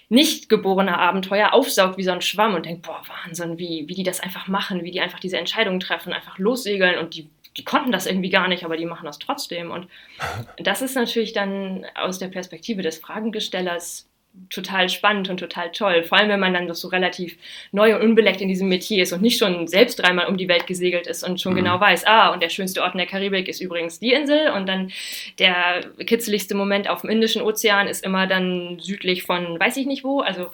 nicht 0.08 0.48
geborener 0.48 0.98
Abenteuer 0.98 1.54
aufsaugt 1.54 1.96
wie 1.96 2.02
so 2.02 2.10
ein 2.10 2.20
Schwamm 2.20 2.54
und 2.54 2.66
denkt, 2.66 2.82
boah, 2.82 3.00
Wahnsinn, 3.24 3.58
wie, 3.58 3.84
wie 3.86 3.94
die 3.94 4.02
das 4.02 4.20
einfach 4.20 4.48
machen, 4.48 4.82
wie 4.82 4.90
die 4.90 5.00
einfach 5.00 5.20
diese 5.20 5.38
Entscheidungen 5.38 5.78
treffen, 5.78 6.12
einfach 6.12 6.36
lossegeln 6.38 6.98
und 6.98 7.14
die 7.14 7.28
die 7.56 7.64
konnten 7.64 7.92
das 7.92 8.06
irgendwie 8.06 8.30
gar 8.30 8.48
nicht, 8.48 8.64
aber 8.64 8.76
die 8.76 8.86
machen 8.86 9.06
das 9.06 9.18
trotzdem. 9.18 9.70
Und 9.70 9.88
das 10.58 10.82
ist 10.82 10.94
natürlich 10.94 11.32
dann 11.32 11.86
aus 11.94 12.18
der 12.18 12.28
Perspektive 12.28 12.82
des 12.82 12.98
Fragengestellers 12.98 14.06
total 14.48 14.88
spannend 14.88 15.28
und 15.28 15.38
total 15.38 15.72
toll. 15.72 16.04
Vor 16.04 16.18
allem, 16.18 16.28
wenn 16.28 16.40
man 16.40 16.54
dann 16.54 16.68
doch 16.68 16.76
so 16.76 16.88
relativ 16.88 17.36
neu 17.72 17.96
und 17.96 18.02
unbeleckt 18.02 18.40
in 18.40 18.48
diesem 18.48 18.68
Metier 18.68 19.02
ist 19.02 19.12
und 19.12 19.22
nicht 19.22 19.38
schon 19.38 19.66
selbst 19.66 19.96
dreimal 19.96 20.28
um 20.28 20.36
die 20.36 20.48
Welt 20.48 20.66
gesegelt 20.66 21.06
ist 21.08 21.24
und 21.24 21.40
schon 21.40 21.52
mhm. 21.52 21.58
genau 21.58 21.80
weiß, 21.80 22.06
ah, 22.06 22.28
und 22.32 22.40
der 22.40 22.48
schönste 22.48 22.82
Ort 22.82 22.94
in 22.94 22.98
der 22.98 23.08
Karibik 23.08 23.48
ist 23.48 23.60
übrigens 23.60 23.98
die 23.98 24.12
Insel 24.12 24.50
und 24.50 24.68
dann 24.68 24.92
der 25.38 25.84
kitzeligste 26.06 26.54
Moment 26.54 26.88
auf 26.88 27.00
dem 27.00 27.10
Indischen 27.10 27.42
Ozean 27.42 27.88
ist 27.88 28.04
immer 28.04 28.28
dann 28.28 28.78
südlich 28.78 29.24
von 29.24 29.58
weiß 29.58 29.76
ich 29.76 29.86
nicht 29.86 30.04
wo. 30.04 30.20
Also 30.20 30.50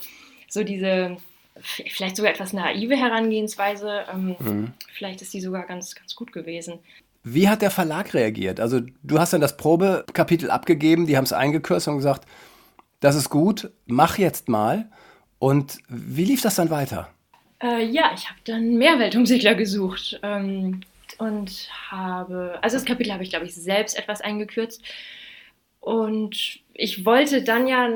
so 0.49 0.65
diese 0.65 1.19
vielleicht 1.61 2.17
sogar 2.17 2.33
etwas 2.33 2.53
naive 2.53 2.97
Herangehensweise. 2.97 4.05
Ähm, 4.13 4.37
mhm. 4.39 4.73
Vielleicht 4.93 5.23
ist 5.23 5.33
die 5.35 5.41
sogar 5.41 5.67
ganz, 5.67 5.95
ganz 5.95 6.15
gut 6.15 6.33
gewesen. 6.33 6.79
Wie 7.23 7.49
hat 7.49 7.63
der 7.63 7.71
Verlag 7.71 8.15
reagiert? 8.15 8.61
Also 8.61 8.81
du 9.03 9.19
hast 9.19 9.33
dann 9.33 9.41
das 9.41 9.57
Probekapitel 9.57 10.51
abgegeben, 10.51 11.07
die 11.07 11.17
haben 11.17 11.25
es 11.25 11.33
eingekürzt 11.33 11.89
und 11.89 11.97
gesagt, 11.97 12.25
das 13.01 13.17
ist 13.17 13.31
gut, 13.31 13.71
mach 13.87 14.19
jetzt 14.19 14.49
mal. 14.49 14.89
Und 15.39 15.79
wie 15.89 16.25
lief 16.25 16.41
das 16.41 16.55
dann 16.55 16.71
weiter? 16.71 17.11
Äh, 17.63 17.85
ja, 17.87 18.13
ich 18.15 18.29
habe 18.29 18.39
dann 18.45 18.77
mehr 18.77 18.99
Weltumsegler 18.99 19.55
gesucht 19.55 20.21
ähm, 20.23 20.83
und 21.19 21.69
habe, 21.91 22.59
also 22.63 22.77
das 22.77 22.85
Kapitel 22.85 23.13
habe 23.13 23.23
ich, 23.23 23.31
glaube 23.31 23.47
ich, 23.47 23.55
selbst 23.55 23.99
etwas 23.99 24.21
eingekürzt. 24.21 24.83
Und 25.81 26.61
ich 26.75 27.05
wollte 27.05 27.43
dann 27.43 27.67
ja 27.67 27.89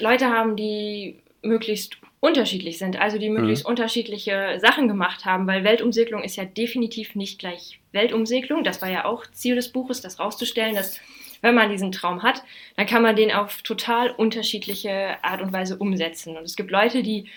Leute 0.00 0.26
haben, 0.26 0.56
die 0.56 1.20
möglichst 1.44 1.98
unterschiedlich 2.20 2.78
sind, 2.78 2.98
also 2.98 3.18
die 3.18 3.28
möglichst 3.28 3.64
mhm. 3.64 3.70
unterschiedliche 3.70 4.58
Sachen 4.58 4.88
gemacht 4.88 5.24
haben, 5.24 5.46
weil 5.46 5.62
Weltumsegelung 5.62 6.22
ist 6.22 6.36
ja 6.36 6.44
definitiv 6.44 7.14
nicht 7.14 7.38
gleich 7.38 7.80
Weltumsegelung. 7.92 8.64
Das 8.64 8.80
war 8.80 8.90
ja 8.90 9.04
auch 9.04 9.26
Ziel 9.32 9.56
des 9.56 9.70
Buches, 9.70 10.00
das 10.00 10.18
rauszustellen, 10.18 10.74
dass 10.74 11.00
wenn 11.42 11.54
man 11.54 11.70
diesen 11.70 11.92
Traum 11.92 12.22
hat, 12.22 12.42
dann 12.76 12.86
kann 12.86 13.02
man 13.02 13.16
den 13.16 13.30
auf 13.30 13.60
total 13.60 14.10
unterschiedliche 14.10 15.22
Art 15.22 15.42
und 15.42 15.52
Weise 15.52 15.76
umsetzen. 15.76 16.36
Und 16.38 16.44
es 16.44 16.56
gibt 16.56 16.70
Leute, 16.70 17.02
die 17.02 17.28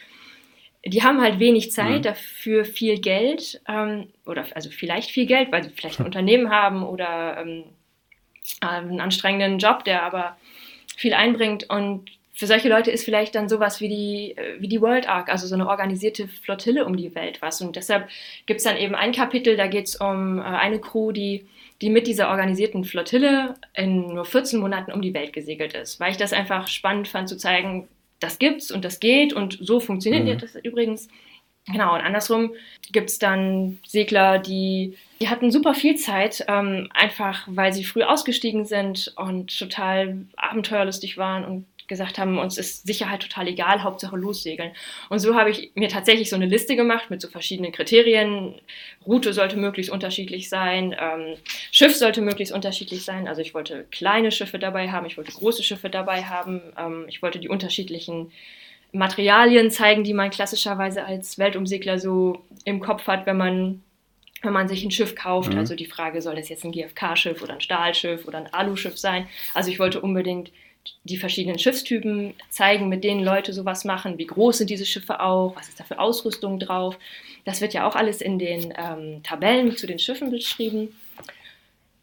die 0.85 1.03
haben 1.03 1.21
halt 1.21 1.39
wenig 1.39 1.71
Zeit, 1.71 1.99
mhm. 1.99 2.01
dafür 2.03 2.65
viel 2.65 2.99
Geld 2.99 3.61
ähm, 3.67 4.07
oder 4.25 4.45
also 4.55 4.69
vielleicht 4.69 5.11
viel 5.11 5.25
Geld, 5.25 5.51
weil 5.51 5.63
sie 5.63 5.71
vielleicht 5.71 5.99
ein 5.99 6.05
Unternehmen 6.11 6.49
haben 6.49 6.83
oder 6.83 7.37
ähm, 7.41 7.63
äh, 8.61 8.67
einen 8.67 9.01
anstrengenden 9.01 9.59
Job, 9.59 9.83
der 9.83 10.03
aber 10.03 10.37
viel 10.95 11.13
einbringt. 11.13 11.69
Und 11.69 12.09
für 12.37 12.45
solche 12.45 12.69
Leute 12.69 12.91
ist 12.91 13.03
vielleicht 13.03 13.33
dann 13.33 13.49
sowas 13.49 13.81
wie 13.81 13.89
die, 13.89 14.37
äh, 14.37 14.61
wie 14.61 14.67
die 14.67 14.79
World 14.79 15.09
Ark, 15.09 15.29
also 15.29 15.47
so 15.47 15.55
eine 15.55 15.67
organisierte 15.67 16.27
Flottille 16.27 16.85
um 16.85 16.95
die 16.95 17.15
Welt 17.15 17.41
was. 17.41 17.61
Und 17.61 17.75
deshalb 17.75 18.07
gibt 18.45 18.59
es 18.59 18.63
dann 18.63 18.77
eben 18.77 18.93
ein 18.93 19.11
Kapitel, 19.11 19.57
da 19.57 19.65
geht 19.65 19.87
es 19.87 19.95
um 19.95 20.37
äh, 20.37 20.43
eine 20.43 20.79
Crew, 20.79 21.11
die, 21.11 21.47
die 21.81 21.89
mit 21.89 22.05
dieser 22.05 22.29
organisierten 22.29 22.83
Flottille 22.83 23.55
in 23.73 24.13
nur 24.13 24.23
14 24.23 24.59
Monaten 24.59 24.91
um 24.91 25.01
die 25.01 25.15
Welt 25.15 25.33
gesegelt 25.33 25.73
ist. 25.73 25.99
Weil 25.99 26.11
ich 26.11 26.17
das 26.17 26.31
einfach 26.31 26.67
spannend 26.67 27.07
fand 27.07 27.27
zu 27.27 27.37
zeigen, 27.37 27.87
das 28.19 28.37
gibt's 28.37 28.69
und 28.69 28.85
das 28.85 28.99
geht 28.99 29.33
und 29.33 29.57
so 29.59 29.79
funktioniert 29.79 30.37
mhm. 30.37 30.39
das 30.39 30.55
übrigens. 30.63 31.07
Genau, 31.65 31.95
und 31.95 32.01
andersrum 32.01 32.53
gibt 32.91 33.09
es 33.09 33.17
dann 33.17 33.79
Segler, 33.85 34.37
die, 34.37 34.95
die 35.19 35.27
hatten 35.27 35.51
super 35.51 35.73
viel 35.73 35.95
Zeit, 35.95 36.45
ähm, 36.47 36.87
einfach 36.93 37.47
weil 37.47 37.73
sie 37.73 37.83
früh 37.83 38.03
ausgestiegen 38.03 38.65
sind 38.65 39.11
und 39.17 39.57
total 39.57 40.19
abenteuerlustig 40.37 41.17
waren 41.17 41.43
und 41.43 41.65
gesagt 41.87 42.17
haben, 42.17 42.37
uns 42.37 42.57
ist 42.57 42.85
Sicherheit 42.85 43.21
total 43.21 43.47
egal, 43.47 43.83
Hauptsache 43.83 44.15
lossegeln. 44.15 44.71
Und 45.09 45.19
so 45.19 45.35
habe 45.35 45.49
ich 45.49 45.71
mir 45.75 45.89
tatsächlich 45.89 46.29
so 46.29 46.35
eine 46.35 46.45
Liste 46.45 46.75
gemacht 46.75 47.09
mit 47.09 47.21
so 47.21 47.29
verschiedenen 47.29 47.71
Kriterien. 47.71 48.55
Route 49.05 49.33
sollte 49.33 49.57
möglichst 49.57 49.91
unterschiedlich 49.91 50.49
sein, 50.49 50.95
ähm, 50.99 51.35
Schiff 51.71 51.95
sollte 51.95 52.21
möglichst 52.21 52.53
unterschiedlich 52.53 53.05
sein. 53.05 53.27
Also 53.27 53.41
ich 53.41 53.53
wollte 53.53 53.85
kleine 53.91 54.31
Schiffe 54.31 54.59
dabei 54.59 54.91
haben, 54.91 55.05
ich 55.05 55.17
wollte 55.17 55.31
große 55.31 55.63
Schiffe 55.63 55.89
dabei 55.89 56.23
haben, 56.23 56.61
ähm, 56.77 57.05
ich 57.07 57.21
wollte 57.21 57.39
die 57.39 57.49
unterschiedlichen 57.49 58.31
Materialien 58.91 59.69
zeigen, 59.71 60.03
die 60.03 60.13
man 60.13 60.29
klassischerweise 60.29 61.05
als 61.05 61.37
Weltumsegler 61.37 61.99
so 61.99 62.45
im 62.65 62.79
Kopf 62.79 63.07
hat, 63.07 63.25
wenn 63.25 63.37
man 63.37 63.83
wenn 64.43 64.53
man 64.53 64.67
sich 64.67 64.83
ein 64.83 64.91
Schiff 64.91 65.15
kauft. 65.15 65.53
Mhm. 65.53 65.59
Also 65.59 65.75
die 65.75 65.85
Frage, 65.85 66.21
soll 66.21 66.35
das 66.35 66.49
jetzt 66.49 66.63
ein 66.63 66.71
GFK-Schiff 66.71 67.41
oder 67.41 67.53
ein 67.53 67.61
Stahlschiff 67.61 68.27
oder 68.27 68.37
ein 68.37 68.53
Aluschiff 68.53 68.97
sein? 68.97 69.27
Also 69.53 69.71
ich 69.71 69.79
wollte 69.79 69.99
unbedingt 69.99 70.51
die 71.03 71.17
verschiedenen 71.17 71.59
Schiffstypen 71.59 72.33
zeigen, 72.49 72.89
mit 72.89 73.03
denen 73.03 73.23
Leute 73.23 73.53
sowas 73.53 73.85
machen. 73.85 74.17
Wie 74.17 74.27
groß 74.27 74.59
sind 74.59 74.69
diese 74.69 74.85
Schiffe 74.85 75.19
auch? 75.21 75.55
Was 75.55 75.69
ist 75.69 75.79
da 75.79 75.83
für 75.83 75.99
Ausrüstung 75.99 76.59
drauf? 76.59 76.97
Das 77.45 77.61
wird 77.61 77.73
ja 77.73 77.87
auch 77.87 77.95
alles 77.95 78.21
in 78.21 78.39
den 78.39 78.73
ähm, 78.77 79.23
Tabellen 79.23 79.75
zu 79.77 79.87
den 79.87 79.99
Schiffen 79.99 80.31
beschrieben. 80.31 80.89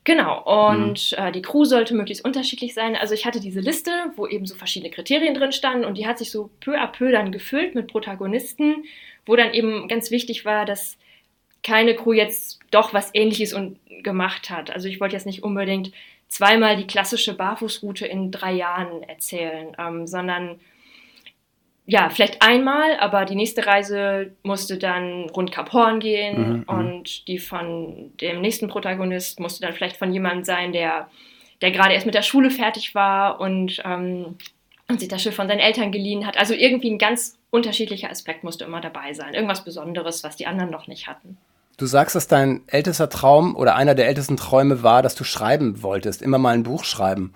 Genau, 0.04 0.42
und 0.42 1.12
mhm. 1.12 1.24
äh, 1.24 1.32
die 1.32 1.40
Crew 1.40 1.64
sollte 1.64 1.94
möglichst 1.94 2.24
unterschiedlich 2.24 2.74
sein. 2.74 2.94
Also 2.94 3.14
ich 3.14 3.24
hatte 3.24 3.40
diese 3.40 3.60
Liste, 3.60 3.90
wo 4.16 4.26
eben 4.26 4.46
so 4.46 4.54
verschiedene 4.54 4.92
Kriterien 4.92 5.34
drin 5.34 5.52
standen 5.52 5.86
und 5.86 5.96
die 5.96 6.06
hat 6.06 6.18
sich 6.18 6.30
so 6.30 6.50
peu 6.60 6.78
à 6.78 6.86
peu 6.86 7.10
dann 7.10 7.32
gefüllt 7.32 7.74
mit 7.74 7.86
Protagonisten, 7.86 8.84
wo 9.24 9.34
dann 9.34 9.54
eben 9.54 9.88
ganz 9.88 10.10
wichtig 10.10 10.44
war, 10.44 10.66
dass 10.66 10.98
keine 11.62 11.94
Crew 11.94 12.12
jetzt 12.12 12.60
doch 12.70 12.92
was 12.92 13.10
ähnliches 13.14 13.54
und 13.54 13.78
gemacht 14.02 14.50
hat. 14.50 14.70
Also 14.70 14.88
ich 14.88 15.00
wollte 15.00 15.16
jetzt 15.16 15.24
nicht 15.24 15.42
unbedingt 15.42 15.92
zweimal 16.34 16.76
die 16.76 16.88
klassische 16.88 17.32
Barfußroute 17.34 18.06
in 18.06 18.32
drei 18.32 18.52
Jahren 18.54 19.04
erzählen, 19.04 19.68
ähm, 19.78 20.08
sondern 20.08 20.58
ja, 21.86 22.08
vielleicht 22.08 22.42
einmal, 22.42 22.96
aber 22.98 23.24
die 23.24 23.36
nächste 23.36 23.66
Reise 23.66 24.32
musste 24.42 24.76
dann 24.76 25.30
rund 25.30 25.52
Kap 25.52 25.72
Horn 25.72 26.00
gehen 26.00 26.40
mhm, 26.40 26.56
mhm, 26.56 26.62
und 26.64 27.28
die 27.28 27.38
von 27.38 28.10
dem 28.20 28.40
nächsten 28.40 28.66
Protagonist 28.66 29.38
musste 29.38 29.64
dann 29.64 29.74
vielleicht 29.74 29.96
von 29.96 30.12
jemandem 30.12 30.42
sein, 30.42 30.72
der, 30.72 31.08
der 31.60 31.70
gerade 31.70 31.94
erst 31.94 32.06
mit 32.06 32.16
der 32.16 32.22
Schule 32.22 32.50
fertig 32.50 32.96
war 32.96 33.38
und, 33.38 33.80
ähm, 33.84 34.36
und 34.88 34.98
sich 34.98 35.08
das 35.08 35.22
Schiff 35.22 35.36
von 35.36 35.46
seinen 35.46 35.60
Eltern 35.60 35.92
geliehen 35.92 36.26
hat. 36.26 36.36
Also 36.36 36.54
irgendwie 36.54 36.90
ein 36.90 36.98
ganz 36.98 37.38
unterschiedlicher 37.50 38.10
Aspekt 38.10 38.42
musste 38.42 38.64
immer 38.64 38.80
dabei 38.80 39.12
sein. 39.12 39.34
Irgendwas 39.34 39.64
Besonderes, 39.64 40.24
was 40.24 40.34
die 40.34 40.48
anderen 40.48 40.70
noch 40.70 40.88
nicht 40.88 41.06
hatten. 41.06 41.38
Du 41.76 41.86
sagst, 41.86 42.14
dass 42.14 42.28
dein 42.28 42.62
ältester 42.68 43.08
Traum 43.08 43.56
oder 43.56 43.74
einer 43.74 43.94
der 43.94 44.06
ältesten 44.06 44.36
Träume 44.36 44.82
war, 44.82 45.02
dass 45.02 45.14
du 45.14 45.24
schreiben 45.24 45.82
wolltest, 45.82 46.22
immer 46.22 46.38
mal 46.38 46.54
ein 46.54 46.62
Buch 46.62 46.84
schreiben. 46.84 47.32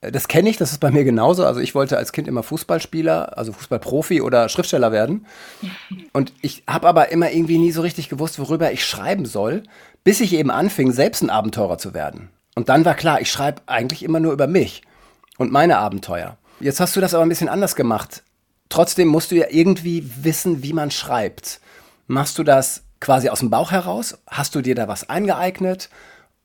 Äh, 0.00 0.10
das 0.10 0.28
kenne 0.28 0.50
ich, 0.50 0.56
das 0.56 0.72
ist 0.72 0.80
bei 0.80 0.90
mir 0.90 1.04
genauso. 1.04 1.44
Also 1.44 1.60
ich 1.60 1.74
wollte 1.74 1.96
als 1.96 2.12
Kind 2.12 2.26
immer 2.26 2.42
Fußballspieler, 2.42 3.38
also 3.38 3.52
Fußballprofi 3.52 4.20
oder 4.20 4.48
Schriftsteller 4.48 4.90
werden. 4.90 5.26
Und 6.12 6.32
ich 6.40 6.64
habe 6.66 6.88
aber 6.88 7.10
immer 7.10 7.30
irgendwie 7.30 7.58
nie 7.58 7.72
so 7.72 7.82
richtig 7.82 8.08
gewusst, 8.08 8.38
worüber 8.38 8.72
ich 8.72 8.84
schreiben 8.84 9.26
soll, 9.26 9.62
bis 10.02 10.20
ich 10.20 10.32
eben 10.32 10.50
anfing, 10.50 10.92
selbst 10.92 11.22
ein 11.22 11.30
Abenteurer 11.30 11.78
zu 11.78 11.94
werden. 11.94 12.30
Und 12.54 12.68
dann 12.68 12.84
war 12.84 12.94
klar, 12.94 13.20
ich 13.20 13.30
schreibe 13.30 13.62
eigentlich 13.66 14.02
immer 14.02 14.18
nur 14.18 14.32
über 14.32 14.48
mich 14.48 14.82
und 15.36 15.52
meine 15.52 15.78
Abenteuer. 15.78 16.38
Jetzt 16.58 16.80
hast 16.80 16.96
du 16.96 17.00
das 17.00 17.14
aber 17.14 17.22
ein 17.22 17.28
bisschen 17.28 17.48
anders 17.48 17.76
gemacht. 17.76 18.24
Trotzdem 18.68 19.06
musst 19.06 19.30
du 19.30 19.36
ja 19.36 19.46
irgendwie 19.48 20.10
wissen, 20.22 20.64
wie 20.64 20.72
man 20.72 20.90
schreibt. 20.90 21.60
Machst 22.08 22.38
du 22.38 22.42
das 22.42 22.82
quasi 23.00 23.28
aus 23.28 23.40
dem 23.40 23.50
Bauch 23.50 23.70
heraus? 23.70 24.18
Hast 24.26 24.54
du 24.54 24.60
dir 24.60 24.74
da 24.74 24.88
was 24.88 25.08
eingeeignet? 25.08 25.88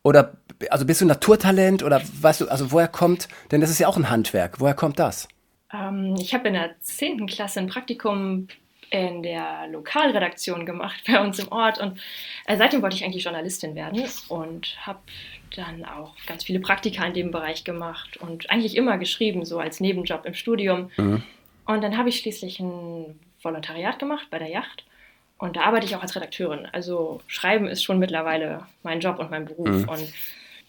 Oder 0.04 0.34
also 0.70 0.86
bist 0.86 1.02
du 1.02 1.06
Naturtalent 1.06 1.84
oder 1.84 2.02
weißt 2.22 2.42
du, 2.42 2.48
also 2.50 2.72
woher 2.72 2.88
kommt, 2.88 3.28
denn 3.52 3.62
das 3.62 3.70
ist 3.70 3.80
ja 3.80 3.88
auch 3.88 3.98
ein 3.98 4.10
Handwerk, 4.10 4.60
woher 4.60 4.74
kommt 4.74 5.00
das? 5.00 5.28
Ähm, 5.74 6.16
ich 6.20 6.34
habe 6.34 6.50
in 6.50 6.54
der 6.54 6.76
10. 6.82 7.26
Klasse 7.28 7.60
ein 7.60 7.68
Praktikum 7.68 8.48
in 8.90 9.24
der 9.24 9.68
Lokalredaktion 9.72 10.66
gemacht 10.66 11.04
bei 11.08 11.20
uns 11.20 11.40
im 11.40 11.52
Ort 11.52 11.80
und 11.80 12.00
äh, 12.46 12.58
seitdem 12.58 12.82
wollte 12.82 12.96
ich 12.96 13.04
eigentlich 13.04 13.24
Journalistin 13.24 13.76
werden 13.76 14.04
und 14.28 14.76
habe 14.86 15.00
dann 15.56 15.86
auch 15.86 16.16
ganz 16.28 16.44
viele 16.44 16.60
Praktika 16.60 17.06
in 17.06 17.14
dem 17.14 17.32
Bereich 17.32 17.64
gemacht 17.64 18.18
und 18.18 18.50
eigentlich 18.50 18.76
immer 18.76 18.98
geschrieben, 18.98 19.46
so 19.46 19.60
als 19.60 19.80
Nebenjob 19.80 20.26
im 20.26 20.34
Studium. 20.34 20.90
Mhm. 20.98 21.24
Und 21.66 21.82
dann 21.82 21.98
habe 21.98 22.10
ich 22.10 22.20
schließlich 22.20 22.60
ein 22.60 23.20
Volontariat 23.42 24.00
gemacht 24.00 24.28
bei 24.30 24.40
der 24.40 24.50
Yacht 24.50 24.84
und 25.44 25.58
da 25.58 25.64
arbeite 25.64 25.86
ich 25.86 25.94
auch 25.94 26.02
als 26.02 26.16
Redakteurin. 26.16 26.70
Also 26.72 27.20
Schreiben 27.28 27.68
ist 27.68 27.84
schon 27.84 28.00
mittlerweile 28.00 28.66
mein 28.82 29.02
Job 29.02 29.20
und 29.20 29.30
mein 29.30 29.44
Beruf. 29.44 29.68
Mhm. 29.68 29.90
Und 29.90 30.14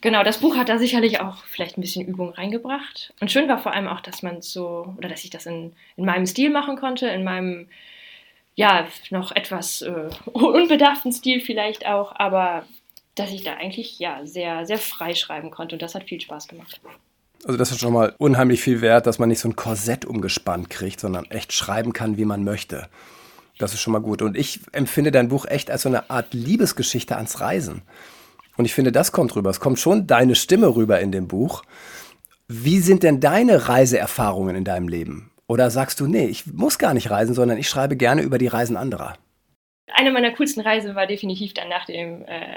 genau, 0.00 0.24
das 0.24 0.38
Buch 0.38 0.56
hat 0.56 0.68
da 0.68 0.78
sicherlich 0.78 1.20
auch 1.20 1.44
vielleicht 1.44 1.78
ein 1.78 1.80
bisschen 1.80 2.04
Übung 2.04 2.30
reingebracht. 2.30 3.14
Und 3.20 3.30
schön 3.30 3.46
war 3.46 3.58
vor 3.58 3.72
allem 3.72 3.86
auch, 3.86 4.00
dass 4.00 4.24
man 4.24 4.42
so, 4.42 4.92
oder 4.98 5.08
dass 5.08 5.22
ich 5.22 5.30
das 5.30 5.46
in, 5.46 5.74
in 5.96 6.04
meinem 6.04 6.26
Stil 6.26 6.50
machen 6.50 6.74
konnte, 6.74 7.06
in 7.06 7.22
meinem, 7.22 7.68
ja, 8.56 8.88
noch 9.10 9.30
etwas 9.30 9.82
äh, 9.82 10.10
unbedarften 10.32 11.12
Stil 11.12 11.40
vielleicht 11.40 11.86
auch, 11.86 12.10
aber 12.16 12.66
dass 13.14 13.30
ich 13.30 13.44
da 13.44 13.52
eigentlich, 13.54 14.00
ja, 14.00 14.26
sehr, 14.26 14.66
sehr 14.66 14.78
frei 14.78 15.14
schreiben 15.14 15.52
konnte. 15.52 15.76
Und 15.76 15.82
das 15.82 15.94
hat 15.94 16.02
viel 16.02 16.20
Spaß 16.20 16.48
gemacht. 16.48 16.80
Also 17.44 17.56
das 17.56 17.70
ist 17.70 17.78
schon 17.78 17.92
mal 17.92 18.12
unheimlich 18.18 18.60
viel 18.60 18.80
wert, 18.80 19.06
dass 19.06 19.20
man 19.20 19.28
nicht 19.28 19.38
so 19.38 19.48
ein 19.48 19.54
Korsett 19.54 20.04
umgespannt 20.04 20.68
kriegt, 20.68 20.98
sondern 20.98 21.26
echt 21.26 21.52
schreiben 21.52 21.92
kann, 21.92 22.16
wie 22.16 22.24
man 22.24 22.42
möchte. 22.42 22.88
Das 23.58 23.72
ist 23.72 23.80
schon 23.80 23.92
mal 23.92 24.00
gut. 24.00 24.22
Und 24.22 24.36
ich 24.36 24.60
empfinde 24.72 25.10
dein 25.10 25.28
Buch 25.28 25.46
echt 25.46 25.70
als 25.70 25.82
so 25.82 25.88
eine 25.88 26.10
Art 26.10 26.34
Liebesgeschichte 26.34 27.16
ans 27.16 27.40
Reisen. 27.40 27.82
Und 28.56 28.64
ich 28.64 28.74
finde, 28.74 28.92
das 28.92 29.12
kommt 29.12 29.34
rüber. 29.36 29.50
Es 29.50 29.60
kommt 29.60 29.78
schon 29.78 30.06
deine 30.06 30.34
Stimme 30.34 30.74
rüber 30.74 31.00
in 31.00 31.12
dem 31.12 31.28
Buch. 31.28 31.62
Wie 32.48 32.80
sind 32.80 33.02
denn 33.02 33.20
deine 33.20 33.68
Reiseerfahrungen 33.68 34.56
in 34.56 34.64
deinem 34.64 34.88
Leben? 34.88 35.30
Oder 35.46 35.70
sagst 35.70 36.00
du, 36.00 36.06
nee, 36.06 36.26
ich 36.26 36.46
muss 36.46 36.78
gar 36.78 36.94
nicht 36.94 37.10
reisen, 37.10 37.34
sondern 37.34 37.58
ich 37.58 37.68
schreibe 37.68 37.96
gerne 37.96 38.22
über 38.22 38.38
die 38.38 38.46
Reisen 38.46 38.76
anderer? 38.76 39.14
Eine 39.92 40.10
meiner 40.10 40.32
coolsten 40.32 40.60
Reisen 40.60 40.94
war 40.94 41.06
definitiv 41.06 41.54
dann 41.54 41.68
nach 41.68 41.84
dem, 41.84 42.24
äh, 42.24 42.56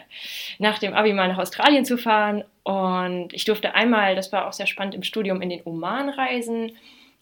nach 0.59 0.79
dem 0.79 0.93
Abi 0.93 1.13
mal 1.13 1.27
nach 1.27 1.37
Australien 1.37 1.85
zu 1.85 1.97
fahren. 1.97 2.43
Und 2.63 3.33
ich 3.33 3.45
durfte 3.45 3.75
einmal, 3.75 4.15
das 4.15 4.31
war 4.31 4.47
auch 4.47 4.53
sehr 4.53 4.67
spannend, 4.67 4.95
im 4.95 5.03
Studium 5.03 5.41
in 5.41 5.49
den 5.49 5.61
Oman 5.65 6.09
reisen 6.09 6.71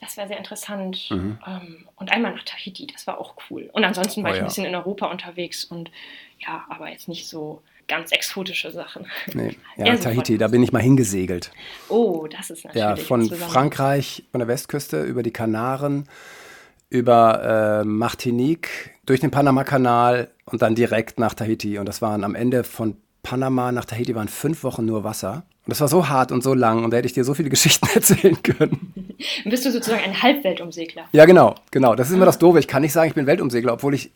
das 0.05 0.17
war 0.17 0.27
sehr 0.27 0.38
interessant. 0.38 1.09
Mhm. 1.09 1.38
Ähm, 1.45 1.88
und 1.95 2.12
einmal 2.12 2.33
nach 2.33 2.43
Tahiti, 2.43 2.88
das 2.88 3.07
war 3.07 3.19
auch 3.19 3.35
cool. 3.50 3.69
Und 3.74 3.83
ansonsten 3.83 4.24
war 4.24 4.31
oh, 4.31 4.33
ich 4.33 4.39
ein 4.39 4.47
bisschen 4.47 4.65
in 4.65 4.75
Europa 4.75 5.07
unterwegs 5.07 5.65
und 5.65 5.91
ja, 6.39 6.65
aber 6.69 6.89
jetzt 6.89 7.07
nicht 7.07 7.27
so 7.27 7.62
ganz 7.88 8.12
exotische 8.12 8.71
Sachen. 8.71 9.05
Nee. 9.33 9.57
Ja, 9.77 9.95
Tahiti, 9.97 10.38
da 10.38 10.47
bin 10.47 10.63
ich 10.63 10.71
mal 10.71 10.81
hingesegelt. 10.81 11.51
Oh, 11.89 12.27
das 12.27 12.50
ist 12.50 12.63
natürlich. 12.63 12.81
Ja, 12.81 12.95
von 12.95 13.29
Frankreich, 13.29 14.24
von 14.31 14.39
der 14.39 14.47
Westküste 14.47 15.03
über 15.03 15.21
die 15.21 15.31
Kanaren, 15.31 16.07
über 16.89 17.81
äh, 17.81 17.85
Martinique, 17.85 18.91
durch 19.05 19.19
den 19.19 19.31
Panamakanal 19.31 20.31
und 20.45 20.62
dann 20.62 20.75
direkt 20.75 21.19
nach 21.19 21.33
Tahiti. 21.33 21.77
Und 21.77 21.88
das 21.88 22.01
waren 22.01 22.24
am 22.24 22.35
Ende 22.35 22.63
von 22.63 22.95
Panama 23.25 23.71
nach 23.71 23.85
Tahiti 23.85 24.15
waren 24.15 24.27
fünf 24.27 24.63
Wochen 24.63 24.85
nur 24.85 25.03
Wasser. 25.03 25.43
Und 25.65 25.71
das 25.71 25.81
war 25.81 25.88
so 25.88 26.07
hart 26.07 26.31
und 26.31 26.43
so 26.43 26.53
lang 26.53 26.83
und 26.83 26.91
da 26.91 26.97
hätte 26.97 27.07
ich 27.07 27.13
dir 27.13 27.25
so 27.25 27.33
viele 27.33 27.50
Geschichten 27.55 27.88
erzählen 27.93 28.41
können. 28.41 28.93
Bist 29.45 29.65
du 29.65 29.72
sozusagen 29.72 30.03
ein 30.03 30.22
Halbweltumsegler? 30.22 31.05
Ja, 31.12 31.25
genau, 31.25 31.55
genau. 31.72 31.95
Das 31.95 32.10
ist 32.10 32.15
immer 32.15 32.25
das 32.25 32.39
Doofe. 32.39 32.60
Ich 32.60 32.67
kann 32.67 32.81
nicht 32.81 32.93
sagen, 32.93 33.10
ich 33.10 33.15
bin 33.15 33.25
Weltumsegler, 33.25 33.74
obwohl 33.74 33.93
ich 33.93 34.12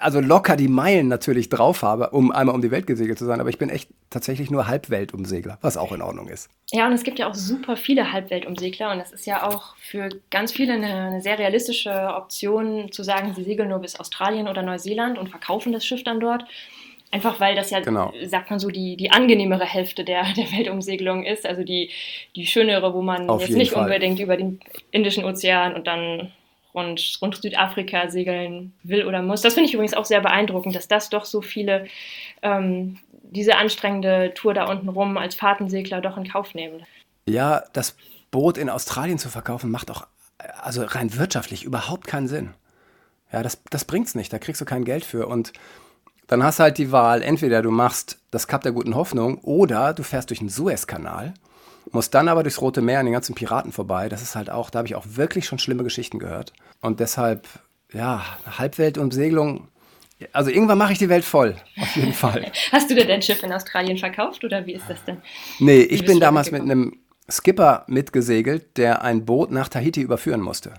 also 0.00 0.20
locker 0.20 0.56
die 0.56 0.68
Meilen 0.68 1.08
natürlich 1.08 1.48
drauf 1.48 1.82
habe, 1.82 2.10
um 2.10 2.32
einmal 2.32 2.54
um 2.54 2.62
die 2.62 2.70
Welt 2.70 2.86
gesegelt 2.86 3.18
zu 3.18 3.24
sein. 3.24 3.40
Aber 3.40 3.50
ich 3.50 3.58
bin 3.58 3.68
echt 3.68 3.88
tatsächlich 4.10 4.50
nur 4.50 4.66
Halbweltumsegler, 4.66 5.58
was 5.60 5.76
auch 5.76 5.92
in 5.92 6.02
Ordnung 6.02 6.28
ist. 6.28 6.48
Ja, 6.72 6.86
und 6.86 6.92
es 6.92 7.02
gibt 7.02 7.18
ja 7.18 7.28
auch 7.28 7.34
super 7.34 7.76
viele 7.76 8.12
Halbweltumsegler 8.12 8.92
und 8.92 8.98
das 8.98 9.12
ist 9.12 9.26
ja 9.26 9.46
auch 9.46 9.76
für 9.76 10.08
ganz 10.30 10.52
viele 10.52 10.74
eine, 10.74 10.86
eine 10.86 11.20
sehr 11.22 11.38
realistische 11.38 11.92
Option 12.14 12.90
zu 12.90 13.02
sagen, 13.02 13.34
sie 13.34 13.44
segeln 13.44 13.68
nur 13.68 13.78
bis 13.78 13.98
Australien 14.00 14.48
oder 14.48 14.62
Neuseeland 14.62 15.18
und 15.18 15.28
verkaufen 15.28 15.72
das 15.72 15.84
Schiff 15.84 16.04
dann 16.04 16.20
dort. 16.20 16.44
Einfach 17.14 17.38
weil 17.38 17.54
das 17.54 17.70
ja, 17.70 17.78
genau. 17.78 18.12
sagt 18.24 18.50
man 18.50 18.58
so, 18.58 18.70
die, 18.70 18.96
die 18.96 19.12
angenehmere 19.12 19.64
Hälfte 19.64 20.02
der, 20.02 20.24
der 20.36 20.50
Weltumsegelung 20.50 21.22
ist. 21.22 21.46
Also 21.46 21.62
die, 21.62 21.90
die 22.34 22.44
schönere, 22.44 22.92
wo 22.92 23.02
man 23.02 23.30
Auf 23.30 23.40
jetzt 23.40 23.56
nicht 23.56 23.70
Fall. 23.70 23.84
unbedingt 23.84 24.18
über 24.18 24.36
den 24.36 24.58
Indischen 24.90 25.24
Ozean 25.24 25.76
und 25.76 25.86
dann 25.86 26.32
rund, 26.74 27.18
rund 27.22 27.40
Südafrika 27.40 28.10
segeln 28.10 28.72
will 28.82 29.06
oder 29.06 29.22
muss. 29.22 29.42
Das 29.42 29.54
finde 29.54 29.68
ich 29.68 29.74
übrigens 29.74 29.94
auch 29.94 30.04
sehr 30.04 30.22
beeindruckend, 30.22 30.74
dass 30.74 30.88
das 30.88 31.08
doch 31.08 31.24
so 31.24 31.40
viele 31.40 31.86
ähm, 32.42 32.98
diese 33.22 33.58
anstrengende 33.58 34.32
Tour 34.34 34.52
da 34.52 34.68
unten 34.68 34.88
rum 34.88 35.16
als 35.16 35.36
Fahrtensegler 35.36 36.00
doch 36.00 36.16
in 36.16 36.28
Kauf 36.28 36.52
nehmen. 36.56 36.84
Ja, 37.28 37.62
das 37.74 37.96
Boot 38.32 38.58
in 38.58 38.68
Australien 38.68 39.18
zu 39.18 39.28
verkaufen, 39.28 39.70
macht 39.70 39.88
auch 39.92 40.08
also 40.60 40.82
rein 40.82 41.16
wirtschaftlich 41.16 41.62
überhaupt 41.62 42.08
keinen 42.08 42.26
Sinn. 42.26 42.54
Ja, 43.30 43.44
das, 43.44 43.62
das 43.70 43.84
bringt's 43.84 44.16
nicht, 44.16 44.32
da 44.32 44.40
kriegst 44.40 44.60
du 44.60 44.64
kein 44.64 44.84
Geld 44.84 45.04
für. 45.04 45.28
Und 45.28 45.52
dann 46.26 46.42
hast 46.42 46.58
du 46.58 46.64
halt 46.64 46.78
die 46.78 46.92
Wahl, 46.92 47.22
entweder 47.22 47.62
du 47.62 47.70
machst 47.70 48.18
das 48.30 48.46
Kap 48.48 48.62
der 48.62 48.72
guten 48.72 48.94
Hoffnung 48.94 49.38
oder 49.38 49.92
du 49.92 50.02
fährst 50.02 50.30
durch 50.30 50.38
den 50.38 50.48
Suezkanal, 50.48 51.34
musst 51.92 52.14
dann 52.14 52.28
aber 52.28 52.42
durchs 52.42 52.60
Rote 52.60 52.80
Meer 52.80 53.00
an 53.00 53.06
den 53.06 53.12
ganzen 53.12 53.34
Piraten 53.34 53.72
vorbei. 53.72 54.08
Das 54.08 54.22
ist 54.22 54.34
halt 54.34 54.50
auch, 54.50 54.70
da 54.70 54.78
habe 54.78 54.88
ich 54.88 54.94
auch 54.94 55.04
wirklich 55.06 55.46
schon 55.46 55.58
schlimme 55.58 55.84
Geschichten 55.84 56.18
gehört. 56.18 56.52
Und 56.80 57.00
deshalb, 57.00 57.46
ja, 57.92 58.24
Halbweltumsegelung, 58.58 59.68
also 60.32 60.50
irgendwann 60.50 60.78
mache 60.78 60.92
ich 60.92 60.98
die 60.98 61.08
Welt 61.08 61.24
voll, 61.24 61.56
auf 61.80 61.96
jeden 61.96 62.14
Fall. 62.14 62.50
Hast 62.72 62.90
du 62.90 62.94
dir 62.94 63.06
dein 63.06 63.22
Schiff 63.22 63.42
in 63.42 63.52
Australien 63.52 63.98
verkauft 63.98 64.44
oder 64.44 64.66
wie 64.66 64.72
ist 64.72 64.88
das 64.88 65.04
denn? 65.04 65.18
Nee, 65.58 65.80
ich 65.80 66.04
bin 66.04 66.20
damals 66.20 66.50
mit 66.50 66.62
einem 66.62 66.98
Skipper 67.30 67.84
mitgesegelt, 67.86 68.76
der 68.76 69.02
ein 69.02 69.24
Boot 69.24 69.50
nach 69.50 69.68
Tahiti 69.68 70.00
überführen 70.00 70.40
musste. 70.40 70.74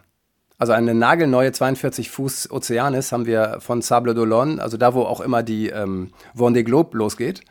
Also 0.58 0.74
eine 0.74 0.94
nagelneue 0.94 1.52
42 1.52 2.10
Fuß 2.10 2.52
Ozeanis 2.52 3.12
haben 3.12 3.26
wir 3.26 3.58
von 3.60 3.82
Sable 3.82 4.14
d'Olonne, 4.14 4.60
also 4.60 4.78
da, 4.78 4.94
wo 4.94 5.02
auch 5.02 5.20
immer 5.20 5.44
die 5.44 5.70
ähm, 5.70 6.12
Vendée 6.34 6.64
Globe 6.64 6.98
losgeht. 6.98 7.42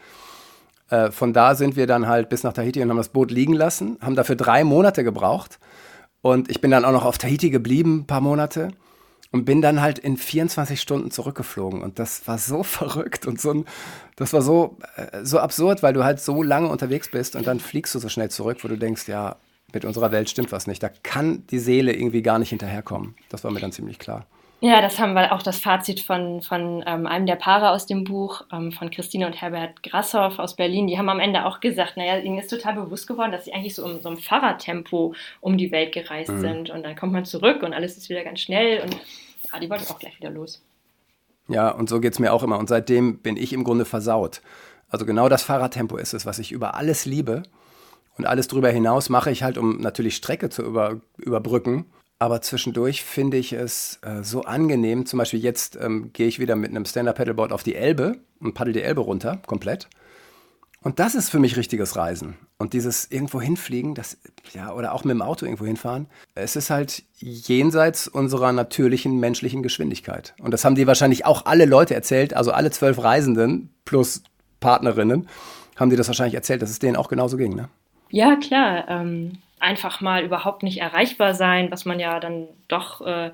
Äh, 0.89 1.11
von 1.11 1.33
da 1.33 1.55
sind 1.55 1.77
wir 1.77 1.87
dann 1.87 2.07
halt 2.07 2.29
bis 2.29 2.45
nach 2.45 2.55
Tahiti 2.55 2.83
und 2.83 2.89
haben 2.89 2.97
das 2.97 3.11
Boot 3.11 3.31
liegen 3.31 3.53
lassen, 3.53 3.99
haben 4.01 4.15
dafür 4.15 4.37
drei 4.37 4.65
Monate 4.65 5.05
gebraucht. 5.05 5.59
Und 6.23 6.51
ich 6.51 6.63
bin 6.63 6.71
dann 6.71 6.87
auch 6.87 6.93
noch 6.93 7.05
auf 7.05 7.19
Tahiti 7.19 7.51
geblieben, 7.51 8.01
ein 8.01 8.07
paar 8.07 8.23
Monate 8.23 8.69
und 9.31 9.45
bin 9.45 9.61
dann 9.61 9.83
halt 9.83 9.99
in 9.99 10.17
24 10.17 10.81
Stunden 10.81 11.11
zurückgeflogen. 11.11 11.83
Und 11.83 11.99
das 11.99 12.27
war 12.27 12.39
so 12.39 12.63
verrückt 12.63 13.27
und 13.27 13.39
so 13.41 13.53
ein, 13.53 13.65
das 14.17 14.33
war 14.33 14.41
so, 14.41 14.79
äh, 14.97 15.25
so 15.25 15.39
absurd, 15.41 15.83
weil 15.83 15.93
du 15.93 16.05
halt 16.05 16.21
so 16.21 16.43
lange 16.43 16.69
unterwegs 16.69 17.11
bist 17.11 17.37
und 17.37 17.47
dann 17.47 17.61
fliegst 17.61 17.95
du 17.95 17.99
so 17.99 18.09
schnell 18.09 18.31
zurück, 18.31 18.59
wo 18.63 18.69
du 18.69 18.79
denkst, 18.79 19.09
ja, 19.09 19.37
mit 19.75 19.85
unserer 19.85 20.13
Welt 20.13 20.31
stimmt 20.31 20.53
was 20.53 20.67
nicht. 20.67 20.83
Da 20.83 20.89
kann 20.89 21.47
die 21.49 21.59
Seele 21.59 21.93
irgendwie 21.93 22.23
gar 22.23 22.39
nicht 22.39 22.51
hinterherkommen. 22.51 23.15
Das 23.29 23.45
war 23.45 23.51
mir 23.51 23.61
dann 23.61 23.73
ziemlich 23.73 23.99
klar. 23.99 24.27
Ja, 24.61 24.81
das 24.81 24.99
haben 24.99 25.13
wir 25.13 25.33
auch 25.33 25.43
das 25.43 25.59
Fazit 25.59 26.01
von, 26.01 26.41
von 26.41 26.83
ähm, 26.87 27.07
einem 27.07 27.27
der 27.27 27.37
Paare 27.37 27.71
aus 27.71 27.85
dem 27.85 28.05
Buch, 28.05 28.47
ähm, 28.51 28.73
von 28.73 28.91
Christine 28.91 29.27
und 29.27 29.35
Herbert 29.35 29.83
Grassoff 29.83 30.39
aus 30.39 30.57
Berlin. 30.57 30.87
Die 30.87 30.97
haben 30.97 31.11
am 31.11 31.21
Ende 31.21 31.45
auch 31.45 31.61
gesagt, 31.61 31.99
naja, 31.99 32.17
ihnen 32.17 32.39
ist 32.39 32.49
total 32.49 32.75
bewusst 32.75 33.07
geworden, 33.07 33.31
dass 33.31 33.45
sie 33.45 33.53
eigentlich 33.53 33.75
so 33.75 33.85
um 33.85 34.01
so 34.01 34.09
ein 34.09 34.17
Fahrradtempo 34.17 35.15
um 35.43 35.59
die 35.59 35.71
Welt 35.71 35.93
gereist 35.93 36.31
mhm. 36.31 36.41
sind. 36.41 36.71
Und 36.71 36.83
dann 36.83 36.97
kommt 36.97 37.13
man 37.13 37.27
zurück 37.27 37.63
und 37.63 37.75
alles 37.75 37.99
ist 37.99 38.09
wieder 38.09 38.25
ganz 38.25 38.41
schnell. 38.41 38.81
Und 38.81 38.97
ja, 39.53 39.61
die 39.61 39.69
wollten 39.69 39.93
auch 39.93 39.99
gleich 39.99 40.19
wieder 40.19 40.31
los. 40.31 40.63
Ja, 41.49 41.69
und 41.69 41.91
so 41.91 42.01
geht 42.01 42.15
es 42.15 42.19
mir 42.19 42.33
auch 42.33 42.43
immer. 42.43 42.59
Und 42.59 42.71
seitdem 42.71 43.19
bin 43.19 43.37
ich 43.37 43.53
im 43.53 43.65
Grunde 43.65 43.85
versaut. 43.85 44.41
Also 44.89 45.05
genau 45.05 45.29
das 45.29 45.43
Fahrradtempo 45.43 45.99
ist 45.99 46.15
es, 46.15 46.25
was 46.25 46.39
ich 46.39 46.53
über 46.53 46.75
alles 46.75 47.05
liebe. 47.05 47.43
Und 48.17 48.27
alles 48.27 48.49
darüber 48.49 48.71
hinaus 48.71 49.09
mache 49.09 49.31
ich 49.31 49.43
halt, 49.43 49.59
um 49.59 49.79
natürlich 49.79 50.17
Strecke 50.17 50.49
zu 50.49 50.63
über, 50.63 51.01
überbrücken. 51.19 51.87
Aber 52.19 52.41
zwischendurch 52.41 53.03
finde 53.03 53.37
ich 53.37 53.53
es 53.53 53.99
äh, 54.03 54.23
so 54.23 54.43
angenehm. 54.43 55.05
Zum 55.05 55.19
Beispiel 55.19 55.41
jetzt 55.41 55.77
ähm, 55.81 56.11
gehe 56.13 56.29
ich 56.29 56.39
wieder 56.39 56.57
mit 56.57 56.71
einem 56.71 56.85
Stand-Up-Paddleboard 56.85 57.53
auf 57.53 57.63
die 57.63 57.75
Elbe 57.75 58.19
und 58.41 58.55
paddel 58.55 58.73
die 58.73 58.83
Elbe 58.83 59.01
runter, 59.01 59.41
komplett. 59.47 59.89
Und 60.85 60.99
das 60.99 61.15
ist 61.15 61.31
für 61.31 61.39
mich 61.39 61.57
richtiges 61.57 61.97
Reisen. 61.97 62.37
Und 62.59 62.75
dieses 62.75 63.11
irgendwo 63.11 63.41
hinfliegen, 63.41 63.95
das, 63.95 64.19
ja, 64.53 64.73
oder 64.73 64.93
auch 64.93 65.03
mit 65.03 65.13
dem 65.13 65.23
Auto 65.23 65.47
irgendwo 65.47 65.65
hinfahren, 65.65 66.09
es 66.35 66.57
ist 66.57 66.69
halt 66.69 67.03
jenseits 67.17 68.07
unserer 68.07 68.53
natürlichen 68.53 69.19
menschlichen 69.19 69.63
Geschwindigkeit. 69.63 70.35
Und 70.41 70.51
das 70.51 70.65
haben 70.65 70.75
dir 70.75 70.87
wahrscheinlich 70.87 71.25
auch 71.25 71.47
alle 71.47 71.65
Leute 71.65 71.95
erzählt, 71.95 72.35
also 72.35 72.53
alle 72.53 72.71
zwölf 72.71 73.03
Reisenden 73.03 73.71
plus 73.87 74.23
Partnerinnen, 74.61 75.27
haben 75.77 75.89
dir 75.89 75.97
das 75.97 76.09
wahrscheinlich 76.09 76.35
erzählt, 76.35 76.61
dass 76.61 76.71
es 76.71 76.79
denen 76.81 76.97
auch 76.97 77.09
genauso 77.09 77.39
ging, 77.39 77.55
ne? 77.57 77.71
Ja, 78.15 78.37
klar. 78.37 78.89
Ähm, 78.89 79.39
einfach 79.59 80.01
mal 80.01 80.23
überhaupt 80.23 80.63
nicht 80.63 80.81
erreichbar 80.81 81.35
sein, 81.35 81.73
was 81.73 81.85
man 81.85 81.99
ja 81.99 82.21
dann 82.21 82.47
doch 82.69 83.01
äh, 83.05 83.33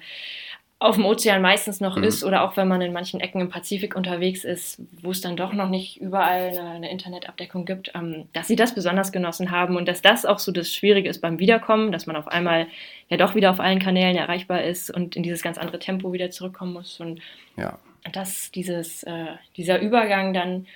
auf 0.79 0.95
dem 0.95 1.05
Ozean 1.05 1.43
meistens 1.43 1.81
noch 1.81 1.99
mhm. 1.99 2.05
ist 2.05 2.25
oder 2.25 2.43
auch 2.43 2.57
wenn 2.57 2.67
man 2.67 2.81
in 2.81 2.95
manchen 2.95 3.21
Ecken 3.21 3.43
im 3.43 3.51
Pazifik 3.51 3.95
unterwegs 3.95 4.43
ist, 4.43 4.81
wo 5.03 5.11
es 5.11 5.21
dann 5.21 5.37
doch 5.37 5.53
noch 5.53 5.69
nicht 5.69 6.01
überall 6.01 6.49
eine, 6.49 6.71
eine 6.71 6.91
Internetabdeckung 6.91 7.67
gibt, 7.67 7.93
ähm, 7.95 8.29
dass 8.33 8.49
sie 8.49 8.57
das 8.57 8.75
besonders 8.75 9.13
genossen 9.13 9.51
haben 9.51 9.77
und 9.77 9.87
dass 9.87 10.01
das 10.01 10.25
auch 10.25 10.39
so 10.39 10.51
das 10.51 10.73
Schwierige 10.73 11.11
ist 11.11 11.21
beim 11.21 11.39
Wiederkommen, 11.39 11.93
dass 11.93 12.07
man 12.07 12.17
auf 12.17 12.29
einmal 12.29 12.67
ja 13.11 13.19
doch 13.19 13.35
wieder 13.35 13.51
auf 13.51 13.61
allen 13.61 13.81
Kanälen 13.81 14.17
erreichbar 14.17 14.65
ist 14.65 14.91
und 14.91 15.15
in 15.15 15.23
dieses 15.23 15.43
ganz 15.43 15.59
andere 15.59 15.79
Tempo 15.79 16.15
wieder 16.15 16.31
zurückkommen 16.31 16.73
muss 16.73 17.01
und 17.01 17.21
ja. 17.59 17.79
dass 18.15 18.51
dieses, 18.51 19.03
äh, 19.03 19.27
dieser 19.59 19.79
Übergang 19.83 20.33
dann, 20.33 20.67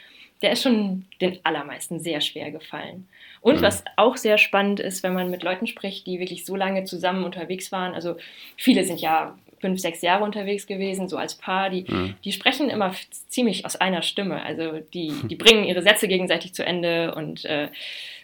der 0.45 0.53
ist 0.53 0.63
schon 0.63 1.07
den 1.23 1.39
allermeisten 1.43 2.01
sehr 2.01 2.21
schwer 2.21 2.51
gefallen. 2.51 3.09
Und 3.41 3.57
mhm. 3.57 3.63
was 3.63 3.83
auch 3.97 4.19
sehr 4.19 4.37
spannend 4.37 4.79
ist, 4.79 5.03
wenn 5.03 5.15
man 5.15 5.31
mit 5.31 5.43
Leuten 5.43 5.67
spricht, 5.67 6.07
die 6.07 6.21
wirklich 6.21 6.45
so 6.45 6.55
lange 6.55 6.85
zusammen 6.85 7.25
unterwegs 7.25 7.73
waren. 7.73 7.95
Also 7.95 8.17
viele 8.59 8.85
sind 8.85 9.01
ja 9.01 9.39
fünf, 9.63 9.81
sechs 9.81 10.03
Jahre 10.03 10.23
unterwegs 10.23 10.67
gewesen, 10.67 11.09
so 11.09 11.17
als 11.17 11.37
Paar, 11.37 11.71
die, 11.71 11.87
mhm. 11.89 12.15
die 12.25 12.33
sprechen 12.33 12.69
immer 12.69 12.95
ziemlich 13.29 13.65
aus 13.65 13.77
einer 13.77 14.03
Stimme. 14.03 14.43
Also 14.43 14.81
die, 14.93 15.15
die 15.31 15.35
bringen 15.35 15.65
ihre 15.65 15.81
Sätze 15.81 16.09
gegenseitig 16.09 16.53
zu 16.53 16.63
Ende 16.63 17.15
und 17.15 17.47
äh, 17.47 17.69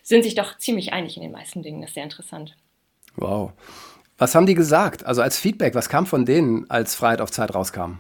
sind 0.03 0.23
sich 0.23 0.35
doch 0.35 0.59
ziemlich 0.59 0.93
einig 0.93 1.17
in 1.17 1.23
den 1.23 1.33
meisten 1.33 1.63
Dingen. 1.63 1.81
Das 1.81 1.91
ist 1.91 1.95
sehr 1.95 2.05
interessant. 2.05 2.55
Wow. 3.17 3.53
Was 4.19 4.35
haben 4.35 4.45
die 4.45 4.55
gesagt? 4.55 5.07
Also 5.07 5.23
als 5.23 5.39
Feedback, 5.39 5.75
was 5.75 5.89
kam 5.89 6.05
von 6.05 6.27
denen, 6.27 6.71
als 6.71 6.95
Freiheit 6.95 7.23
auf 7.23 7.31
Zeit 7.31 7.55
rauskam? 7.55 7.93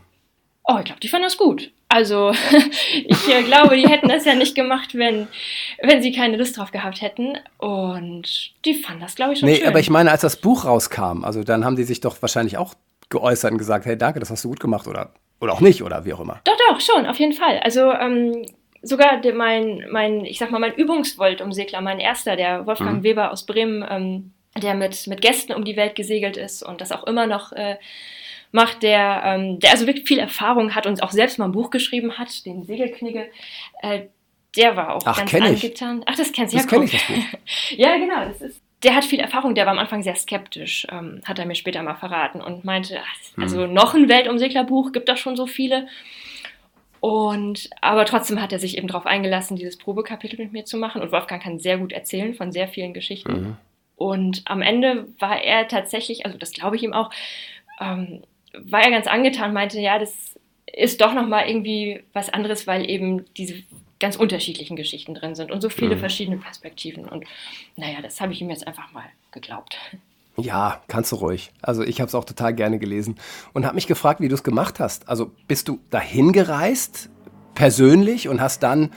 Oh, 0.64 0.76
ich 0.76 0.84
glaube, 0.84 1.00
die 1.00 1.08
fanden 1.08 1.24
das 1.24 1.38
gut. 1.38 1.72
Also 1.92 2.32
ich 3.04 3.28
äh, 3.28 3.42
glaube, 3.42 3.76
die 3.76 3.86
hätten 3.86 4.08
das 4.08 4.24
ja 4.24 4.34
nicht 4.36 4.54
gemacht, 4.54 4.94
wenn, 4.94 5.26
wenn 5.82 6.00
sie 6.00 6.12
keine 6.12 6.36
Lust 6.36 6.56
drauf 6.56 6.70
gehabt 6.70 7.02
hätten. 7.02 7.36
Und 7.58 8.52
die 8.64 8.74
fanden 8.74 9.00
das, 9.00 9.16
glaube 9.16 9.32
ich, 9.32 9.40
schon 9.40 9.48
nee, 9.48 9.56
schön. 9.56 9.66
aber 9.66 9.80
ich 9.80 9.90
meine, 9.90 10.12
als 10.12 10.20
das 10.20 10.36
Buch 10.36 10.64
rauskam, 10.64 11.24
also 11.24 11.42
dann 11.42 11.64
haben 11.64 11.74
die 11.74 11.82
sich 11.82 12.00
doch 12.00 12.22
wahrscheinlich 12.22 12.56
auch 12.56 12.74
geäußert 13.08 13.50
und 13.50 13.58
gesagt, 13.58 13.86
hey, 13.86 13.98
danke, 13.98 14.20
das 14.20 14.30
hast 14.30 14.44
du 14.44 14.50
gut 14.50 14.60
gemacht 14.60 14.86
oder, 14.86 15.12
oder 15.40 15.52
auch 15.52 15.60
nicht 15.60 15.82
oder 15.82 16.04
wie 16.04 16.12
auch 16.12 16.20
immer. 16.20 16.40
Doch, 16.44 16.56
doch, 16.68 16.80
schon, 16.80 17.06
auf 17.06 17.18
jeden 17.18 17.32
Fall. 17.32 17.58
Also 17.58 17.90
ähm, 17.90 18.46
sogar 18.82 19.20
mein, 19.34 19.84
mein, 19.90 20.24
ich 20.24 20.38
sag 20.38 20.52
mal, 20.52 20.60
mein 20.60 20.74
Übungsvolt-Umsegler, 20.74 21.80
mein 21.80 21.98
erster, 21.98 22.36
der 22.36 22.66
Wolfgang 22.66 22.98
mhm. 22.98 23.02
Weber 23.02 23.32
aus 23.32 23.46
Bremen, 23.46 23.84
ähm, 23.90 24.32
der 24.62 24.74
mit, 24.74 25.08
mit 25.08 25.20
Gästen 25.20 25.54
um 25.54 25.64
die 25.64 25.76
Welt 25.76 25.96
gesegelt 25.96 26.36
ist 26.36 26.62
und 26.62 26.80
das 26.80 26.92
auch 26.92 27.04
immer 27.04 27.26
noch 27.26 27.50
äh, 27.50 27.76
macht, 28.52 28.82
der, 28.82 29.22
ähm, 29.24 29.60
der 29.60 29.72
also 29.72 29.86
wirklich 29.86 30.06
viel 30.06 30.18
Erfahrung 30.18 30.74
hat 30.74 30.86
und 30.86 31.02
auch 31.02 31.12
selbst 31.12 31.38
mal 31.38 31.46
ein 31.46 31.52
Buch 31.52 31.70
geschrieben 31.70 32.18
hat, 32.18 32.44
den 32.46 32.64
Segelknigge. 32.64 33.28
Äh, 33.82 34.02
der 34.56 34.76
war 34.76 34.94
auch 34.94 35.02
Ach, 35.04 35.16
ganz 35.16 35.34
angetan. 35.34 36.02
Ach, 36.06 36.16
das 36.16 36.32
kennst 36.32 36.54
du 36.54 36.58
ja. 36.58 36.62
Das 36.62 36.70
kenne 36.70 36.84
ich 36.84 36.92
das 36.92 37.06
Buch. 37.06 37.38
ja, 37.76 37.96
genau. 37.96 38.24
Das 38.24 38.40
ist, 38.40 38.60
der 38.82 38.94
hat 38.94 39.04
viel 39.04 39.20
Erfahrung, 39.20 39.54
der 39.54 39.66
war 39.66 39.72
am 39.72 39.78
Anfang 39.78 40.02
sehr 40.02 40.16
skeptisch, 40.16 40.86
ähm, 40.90 41.20
hat 41.24 41.38
er 41.38 41.46
mir 41.46 41.54
später 41.54 41.82
mal 41.82 41.96
verraten 41.96 42.40
und 42.40 42.64
meinte, 42.64 42.98
ach, 43.00 43.42
also 43.42 43.64
hm. 43.64 43.72
noch 43.72 43.94
ein 43.94 44.08
Weltumseglerbuch, 44.08 44.92
gibt 44.92 45.08
doch 45.08 45.18
schon 45.18 45.36
so 45.36 45.46
viele. 45.46 45.86
Und 47.00 47.70
aber 47.80 48.04
trotzdem 48.04 48.42
hat 48.42 48.52
er 48.52 48.58
sich 48.58 48.76
eben 48.76 48.88
darauf 48.88 49.06
eingelassen, 49.06 49.56
dieses 49.56 49.78
Probekapitel 49.78 50.38
mit 50.38 50.52
mir 50.52 50.64
zu 50.64 50.76
machen. 50.76 51.00
Und 51.00 51.12
Wolfgang 51.12 51.42
kann 51.42 51.58
sehr 51.58 51.78
gut 51.78 51.92
erzählen 51.92 52.34
von 52.34 52.52
sehr 52.52 52.68
vielen 52.68 52.92
Geschichten. 52.92 53.32
Mhm. 53.32 53.56
Und 53.96 54.42
am 54.46 54.62
Ende 54.62 55.08
war 55.18 55.42
er 55.42 55.68
tatsächlich, 55.68 56.26
also 56.26 56.36
das 56.36 56.52
glaube 56.52 56.76
ich 56.76 56.82
ihm 56.82 56.92
auch, 56.92 57.10
ähm, 57.80 58.22
war 58.52 58.82
er 58.82 58.90
ganz 58.90 59.06
angetan, 59.06 59.52
meinte, 59.52 59.80
ja, 59.80 59.98
das 59.98 60.12
ist 60.66 61.00
doch 61.00 61.14
nochmal 61.14 61.48
irgendwie 61.48 62.02
was 62.12 62.28
anderes, 62.30 62.66
weil 62.66 62.88
eben 62.88 63.24
diese 63.36 63.62
ganz 63.98 64.16
unterschiedlichen 64.16 64.76
Geschichten 64.76 65.14
drin 65.14 65.34
sind 65.34 65.50
und 65.50 65.60
so 65.60 65.68
viele 65.68 65.96
mhm. 65.96 66.00
verschiedene 66.00 66.36
Perspektiven. 66.38 67.04
Und 67.04 67.24
naja, 67.76 68.00
das 68.02 68.20
habe 68.20 68.32
ich 68.32 68.40
ihm 68.40 68.50
jetzt 68.50 68.66
einfach 68.66 68.92
mal 68.92 69.04
geglaubt. 69.30 69.76
Ja, 70.36 70.80
kannst 70.88 71.12
du 71.12 71.16
ruhig. 71.16 71.50
Also 71.60 71.82
ich 71.82 72.00
habe 72.00 72.08
es 72.08 72.14
auch 72.14 72.24
total 72.24 72.54
gerne 72.54 72.78
gelesen 72.78 73.16
und 73.52 73.66
habe 73.66 73.74
mich 73.74 73.86
gefragt, 73.86 74.20
wie 74.20 74.28
du 74.28 74.34
es 74.34 74.42
gemacht 74.42 74.80
hast. 74.80 75.08
Also 75.08 75.32
bist 75.48 75.68
du 75.68 75.80
dahin 75.90 76.32
gereist, 76.32 77.10
persönlich, 77.54 78.28
und 78.28 78.40
hast 78.40 78.62
dann 78.62 78.90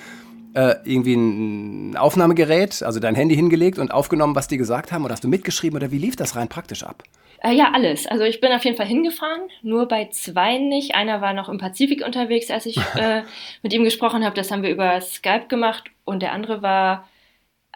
äh, 0.54 0.76
irgendwie 0.86 1.16
ein 1.16 1.98
Aufnahmegerät, 1.98 2.84
also 2.84 3.00
dein 3.00 3.16
Handy 3.16 3.36
hingelegt 3.36 3.80
und 3.80 3.92
aufgenommen, 3.92 4.36
was 4.36 4.48
die 4.48 4.58
gesagt 4.58 4.92
haben? 4.92 5.04
Oder 5.04 5.14
hast 5.14 5.24
du 5.24 5.28
mitgeschrieben 5.28 5.78
oder 5.78 5.92
wie 5.92 5.98
lief 5.98 6.16
das 6.16 6.36
rein 6.36 6.48
praktisch 6.48 6.84
ab? 6.84 7.04
Äh, 7.44 7.54
ja, 7.54 7.72
alles. 7.74 8.08
Also 8.08 8.24
ich 8.24 8.40
bin 8.40 8.54
auf 8.54 8.64
jeden 8.64 8.78
Fall 8.78 8.88
hingefahren, 8.88 9.42
nur 9.62 9.88
bei 9.88 10.06
zwei 10.06 10.58
nicht. 10.58 10.96
Einer 10.96 11.20
war 11.20 11.34
noch 11.34 11.50
im 11.50 11.58
Pazifik 11.58 12.04
unterwegs, 12.04 12.50
als 12.50 12.66
ich 12.66 12.78
äh, 12.96 13.24
mit 13.62 13.74
ihm 13.74 13.84
gesprochen 13.84 14.24
habe. 14.24 14.36
Das 14.36 14.50
haben 14.50 14.64
wir 14.64 14.70
über 14.70 15.00
Skype 15.02 15.48
gemacht. 15.50 15.84
Und 16.06 16.22
der 16.22 16.32
andere 16.32 16.62
war, 16.62 17.08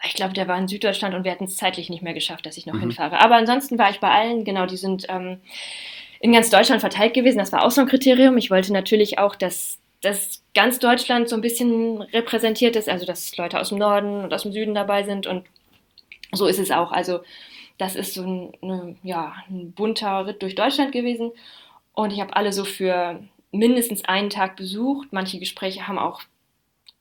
ich 0.02 0.14
glaube, 0.14 0.32
der 0.32 0.48
war 0.48 0.58
in 0.58 0.68
Süddeutschland 0.68 1.14
und 1.14 1.24
wir 1.24 1.30
hatten 1.30 1.44
es 1.44 1.56
zeitlich 1.58 1.90
nicht 1.90 2.02
mehr 2.02 2.14
geschafft, 2.14 2.46
dass 2.46 2.56
ich 2.56 2.64
noch 2.64 2.74
mhm. 2.74 2.80
hinfahre. 2.80 3.20
Aber 3.20 3.36
ansonsten 3.36 3.78
war 3.78 3.90
ich 3.90 4.00
bei 4.00 4.10
allen, 4.10 4.44
genau, 4.44 4.64
die 4.64 4.78
sind 4.78 5.04
ähm, 5.10 5.38
in 6.20 6.32
ganz 6.32 6.48
Deutschland 6.48 6.80
verteilt 6.80 7.12
gewesen. 7.12 7.38
Das 7.38 7.52
war 7.52 7.62
auch 7.62 7.70
so 7.70 7.82
ein 7.82 7.88
Kriterium. 7.88 8.38
Ich 8.38 8.50
wollte 8.50 8.72
natürlich 8.72 9.18
auch, 9.18 9.36
dass, 9.36 9.78
dass 10.00 10.42
ganz 10.54 10.78
Deutschland 10.78 11.28
so 11.28 11.36
ein 11.36 11.42
bisschen 11.42 12.00
repräsentiert 12.00 12.74
ist, 12.74 12.88
also 12.88 13.04
dass 13.04 13.36
Leute 13.36 13.60
aus 13.60 13.68
dem 13.68 13.78
Norden 13.78 14.24
und 14.24 14.32
aus 14.32 14.44
dem 14.44 14.52
Süden 14.52 14.74
dabei 14.74 15.02
sind. 15.02 15.26
Und 15.26 15.44
so 16.32 16.46
ist 16.46 16.58
es 16.58 16.70
auch. 16.70 16.90
Also 16.90 17.20
das 17.78 17.94
ist 17.94 18.14
so 18.14 18.22
ein, 18.22 18.52
eine, 18.62 18.96
ja, 19.02 19.34
ein 19.48 19.72
bunter 19.72 20.26
Ritt 20.26 20.42
durch 20.42 20.54
Deutschland 20.54 20.92
gewesen. 20.92 21.30
Und 21.94 22.12
ich 22.12 22.20
habe 22.20 22.36
alle 22.36 22.52
so 22.52 22.64
für 22.64 23.20
mindestens 23.52 24.04
einen 24.04 24.30
Tag 24.30 24.56
besucht. 24.56 25.08
Manche 25.12 25.38
Gespräche 25.38 25.88
haben 25.88 25.98
auch 25.98 26.22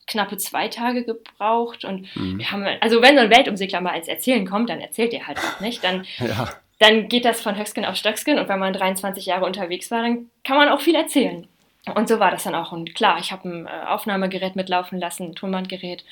knappe 0.06 0.38
zwei 0.38 0.68
Tage 0.68 1.04
gebraucht. 1.04 1.84
Und 1.84 2.16
mhm. 2.16 2.40
wir 2.40 2.52
haben, 2.52 2.66
also 2.80 3.02
wenn 3.02 3.16
so 3.16 3.22
ein 3.22 3.30
Weltumsegler 3.30 3.82
mal 3.82 3.94
als 3.94 4.08
Erzählen 4.08 4.48
kommt, 4.48 4.70
dann 4.70 4.80
erzählt 4.80 5.14
er 5.14 5.28
halt 5.28 5.40
auch 5.40 5.60
nicht. 5.60 5.84
Dann, 5.84 6.06
ja. 6.20 6.50
dann 6.80 7.10
geht 7.10 7.26
das 7.26 7.42
von 7.42 7.58
Höcksken 7.58 7.86
auf 7.86 7.96
Stöcksken 7.96 8.40
und 8.40 8.48
wenn 8.48 8.60
man 8.60 8.74
23 8.74 9.26
Jahre 9.26 9.46
unterwegs 9.46 9.92
war, 9.92 10.02
dann 10.04 10.30
kann 10.44 10.58
man 10.58 10.70
auch 10.70 10.82
viel 10.82 10.96
erzählen. 10.96 11.48
Und 11.96 12.08
so 12.08 12.20
war 12.20 12.32
das 12.32 12.44
dann 12.44 12.56
auch. 12.56 12.72
Und 12.72 12.96
klar, 12.96 13.18
ich 13.20 13.32
habe 13.32 13.48
ein 13.48 13.66
äh, 13.66 13.88
Aufnahmegerät 13.88 14.56
mitlaufen 14.56 15.00
lassen, 15.00 15.28
ein 15.28 15.36
Tonbandgerät 15.36 16.04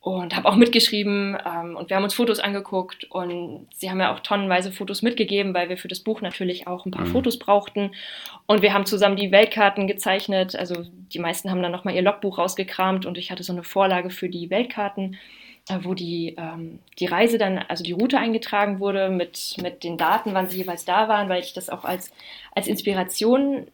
und 0.00 0.34
habe 0.34 0.48
auch 0.48 0.56
mitgeschrieben 0.56 1.36
ähm, 1.44 1.76
und 1.76 1.90
wir 1.90 1.96
haben 1.96 2.04
uns 2.04 2.14
Fotos 2.14 2.40
angeguckt 2.40 3.04
und 3.10 3.66
sie 3.74 3.90
haben 3.90 4.00
ja 4.00 4.14
auch 4.14 4.20
tonnenweise 4.20 4.72
Fotos 4.72 5.02
mitgegeben, 5.02 5.52
weil 5.52 5.68
wir 5.68 5.76
für 5.76 5.88
das 5.88 6.00
Buch 6.00 6.22
natürlich 6.22 6.66
auch 6.66 6.86
ein 6.86 6.90
paar 6.90 7.04
mhm. 7.06 7.12
Fotos 7.12 7.38
brauchten 7.38 7.90
und 8.46 8.62
wir 8.62 8.72
haben 8.72 8.86
zusammen 8.86 9.16
die 9.16 9.30
Weltkarten 9.30 9.86
gezeichnet, 9.86 10.56
also 10.56 10.84
die 11.12 11.18
meisten 11.18 11.50
haben 11.50 11.62
dann 11.62 11.72
nochmal 11.72 11.94
ihr 11.94 12.02
Logbuch 12.02 12.38
rausgekramt 12.38 13.04
und 13.04 13.18
ich 13.18 13.30
hatte 13.30 13.42
so 13.42 13.52
eine 13.52 13.62
Vorlage 13.62 14.08
für 14.08 14.30
die 14.30 14.48
Weltkarten, 14.48 15.18
äh, 15.68 15.80
wo 15.82 15.92
die, 15.92 16.34
ähm, 16.38 16.78
die 16.98 17.06
Reise 17.06 17.36
dann, 17.36 17.58
also 17.58 17.84
die 17.84 17.92
Route 17.92 18.18
eingetragen 18.18 18.80
wurde 18.80 19.10
mit, 19.10 19.56
mit 19.62 19.84
den 19.84 19.98
Daten, 19.98 20.32
wann 20.32 20.48
sie 20.48 20.58
jeweils 20.58 20.86
da 20.86 21.08
waren, 21.08 21.28
weil 21.28 21.42
ich 21.42 21.52
das 21.52 21.68
auch 21.68 21.84
als, 21.84 22.10
als 22.54 22.68
Inspiration 22.68 23.66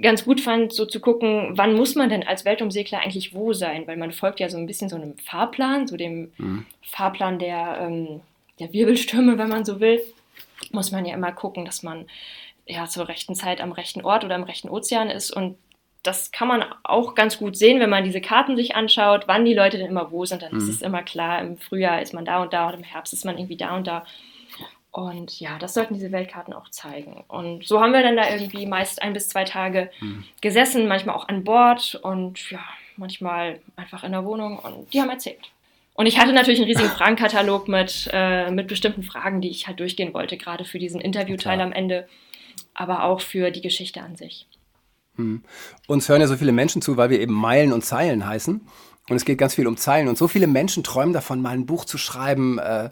ganz 0.00 0.24
gut 0.24 0.40
fand, 0.40 0.72
so 0.72 0.86
zu 0.86 1.00
gucken, 1.00 1.52
wann 1.54 1.74
muss 1.74 1.94
man 1.94 2.08
denn 2.08 2.26
als 2.26 2.44
Weltumsegler 2.44 3.00
eigentlich 3.00 3.34
wo 3.34 3.52
sein? 3.52 3.86
Weil 3.86 3.96
man 3.96 4.12
folgt 4.12 4.40
ja 4.40 4.48
so 4.48 4.56
ein 4.56 4.66
bisschen 4.66 4.88
so 4.88 4.96
einem 4.96 5.16
Fahrplan, 5.18 5.86
so 5.86 5.96
dem 5.96 6.32
mhm. 6.38 6.66
Fahrplan 6.82 7.38
der, 7.38 7.78
ähm, 7.80 8.20
der 8.58 8.72
Wirbelstürme, 8.72 9.38
wenn 9.38 9.48
man 9.48 9.64
so 9.64 9.80
will. 9.80 10.00
Muss 10.70 10.92
man 10.92 11.04
ja 11.04 11.14
immer 11.14 11.32
gucken, 11.32 11.64
dass 11.64 11.82
man 11.82 12.06
ja 12.66 12.86
zur 12.86 13.08
rechten 13.08 13.34
Zeit 13.34 13.60
am 13.60 13.72
rechten 13.72 14.02
Ort 14.02 14.24
oder 14.24 14.34
am 14.34 14.44
rechten 14.44 14.68
Ozean 14.68 15.10
ist. 15.10 15.30
Und 15.30 15.56
das 16.02 16.32
kann 16.32 16.48
man 16.48 16.64
auch 16.82 17.14
ganz 17.14 17.38
gut 17.38 17.56
sehen, 17.56 17.80
wenn 17.80 17.90
man 17.90 18.04
diese 18.04 18.20
Karten 18.20 18.56
sich 18.56 18.74
anschaut, 18.74 19.24
wann 19.26 19.44
die 19.44 19.54
Leute 19.54 19.78
denn 19.78 19.88
immer 19.88 20.10
wo 20.10 20.24
sind. 20.24 20.42
Dann 20.42 20.52
mhm. 20.52 20.58
ist 20.58 20.68
es 20.68 20.82
immer 20.82 21.02
klar, 21.02 21.40
im 21.40 21.58
Frühjahr 21.58 22.02
ist 22.02 22.14
man 22.14 22.24
da 22.24 22.42
und 22.42 22.52
da 22.52 22.68
und 22.68 22.74
im 22.74 22.82
Herbst 22.82 23.12
ist 23.12 23.24
man 23.24 23.38
irgendwie 23.38 23.56
da 23.56 23.76
und 23.76 23.86
da. 23.86 24.04
Und 24.92 25.40
ja, 25.40 25.58
das 25.58 25.72
sollten 25.72 25.94
diese 25.94 26.12
Weltkarten 26.12 26.52
auch 26.52 26.68
zeigen. 26.68 27.24
Und 27.26 27.66
so 27.66 27.80
haben 27.80 27.94
wir 27.94 28.02
dann 28.02 28.16
da 28.16 28.30
irgendwie 28.30 28.66
meist 28.66 29.00
ein 29.00 29.14
bis 29.14 29.28
zwei 29.30 29.44
Tage 29.44 29.90
mhm. 30.00 30.24
gesessen, 30.42 30.86
manchmal 30.86 31.16
auch 31.16 31.28
an 31.28 31.44
Bord 31.44 31.98
und 32.02 32.50
ja, 32.50 32.60
manchmal 32.98 33.60
einfach 33.74 34.04
in 34.04 34.12
der 34.12 34.26
Wohnung 34.26 34.58
und 34.58 34.92
die 34.92 35.00
haben 35.00 35.08
erzählt. 35.08 35.50
Und 35.94 36.04
ich 36.04 36.18
hatte 36.18 36.34
natürlich 36.34 36.60
einen 36.60 36.68
riesigen 36.68 36.90
Fragenkatalog 36.96 37.68
mit, 37.68 38.10
äh, 38.12 38.50
mit 38.50 38.68
bestimmten 38.68 39.02
Fragen, 39.02 39.40
die 39.40 39.48
ich 39.48 39.66
halt 39.66 39.80
durchgehen 39.80 40.12
wollte, 40.12 40.36
gerade 40.36 40.66
für 40.66 40.78
diesen 40.78 41.00
Interviewteil 41.00 41.60
am 41.62 41.72
Ende, 41.72 42.06
aber 42.74 43.04
auch 43.04 43.22
für 43.22 43.50
die 43.50 43.62
Geschichte 43.62 44.02
an 44.02 44.16
sich. 44.16 44.46
Mhm. 45.16 45.42
Uns 45.86 46.06
hören 46.10 46.20
ja 46.20 46.26
so 46.26 46.36
viele 46.36 46.52
Menschen 46.52 46.82
zu, 46.82 46.98
weil 46.98 47.08
wir 47.08 47.20
eben 47.20 47.34
Meilen 47.34 47.72
und 47.72 47.82
Zeilen 47.82 48.26
heißen. 48.26 48.60
Und 49.08 49.16
es 49.16 49.24
geht 49.24 49.38
ganz 49.38 49.54
viel 49.54 49.66
um 49.66 49.76
Zeilen. 49.76 50.08
Und 50.08 50.16
so 50.16 50.28
viele 50.28 50.46
Menschen 50.46 50.84
träumen 50.84 51.12
davon, 51.12 51.42
mal 51.42 51.50
ein 51.50 51.66
Buch 51.66 51.84
zu 51.84 51.98
schreiben, 51.98 52.58
äh, 52.58 52.90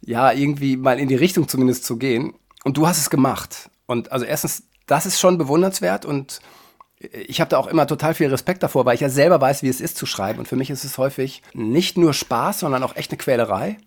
ja, 0.00 0.32
irgendwie 0.32 0.76
mal 0.76 0.98
in 0.98 1.08
die 1.08 1.14
Richtung 1.14 1.48
zumindest 1.48 1.84
zu 1.84 1.96
gehen. 1.96 2.34
Und 2.64 2.76
du 2.76 2.86
hast 2.86 2.98
es 2.98 3.10
gemacht. 3.10 3.70
Und 3.86 4.10
also 4.12 4.24
erstens, 4.24 4.64
das 4.86 5.06
ist 5.06 5.20
schon 5.20 5.38
bewundernswert 5.38 6.04
und 6.04 6.40
ich 7.10 7.40
habe 7.40 7.48
da 7.48 7.58
auch 7.58 7.66
immer 7.66 7.86
total 7.86 8.14
viel 8.14 8.28
Respekt 8.28 8.62
davor, 8.62 8.84
weil 8.84 8.94
ich 8.94 9.00
ja 9.00 9.08
selber 9.08 9.40
weiß, 9.40 9.62
wie 9.62 9.68
es 9.68 9.80
ist 9.80 9.96
zu 9.96 10.06
schreiben. 10.06 10.38
Und 10.38 10.48
für 10.48 10.56
mich 10.56 10.70
ist 10.70 10.84
es 10.84 10.98
häufig 10.98 11.42
nicht 11.52 11.98
nur 11.98 12.14
Spaß, 12.14 12.60
sondern 12.60 12.82
auch 12.82 12.96
echt 12.96 13.10
eine 13.10 13.18
Quälerei. 13.18 13.78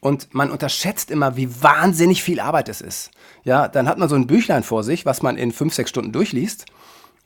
Und 0.00 0.32
man 0.32 0.50
unterschätzt 0.50 1.10
immer, 1.10 1.36
wie 1.36 1.62
wahnsinnig 1.62 2.22
viel 2.22 2.40
Arbeit 2.40 2.68
es 2.68 2.80
ist. 2.80 3.10
Ja, 3.44 3.68
dann 3.68 3.88
hat 3.88 3.98
man 3.98 4.08
so 4.08 4.14
ein 4.14 4.26
Büchlein 4.26 4.62
vor 4.62 4.84
sich, 4.84 5.04
was 5.04 5.22
man 5.22 5.36
in 5.36 5.52
fünf, 5.52 5.74
sechs 5.74 5.90
Stunden 5.90 6.12
durchliest. 6.12 6.66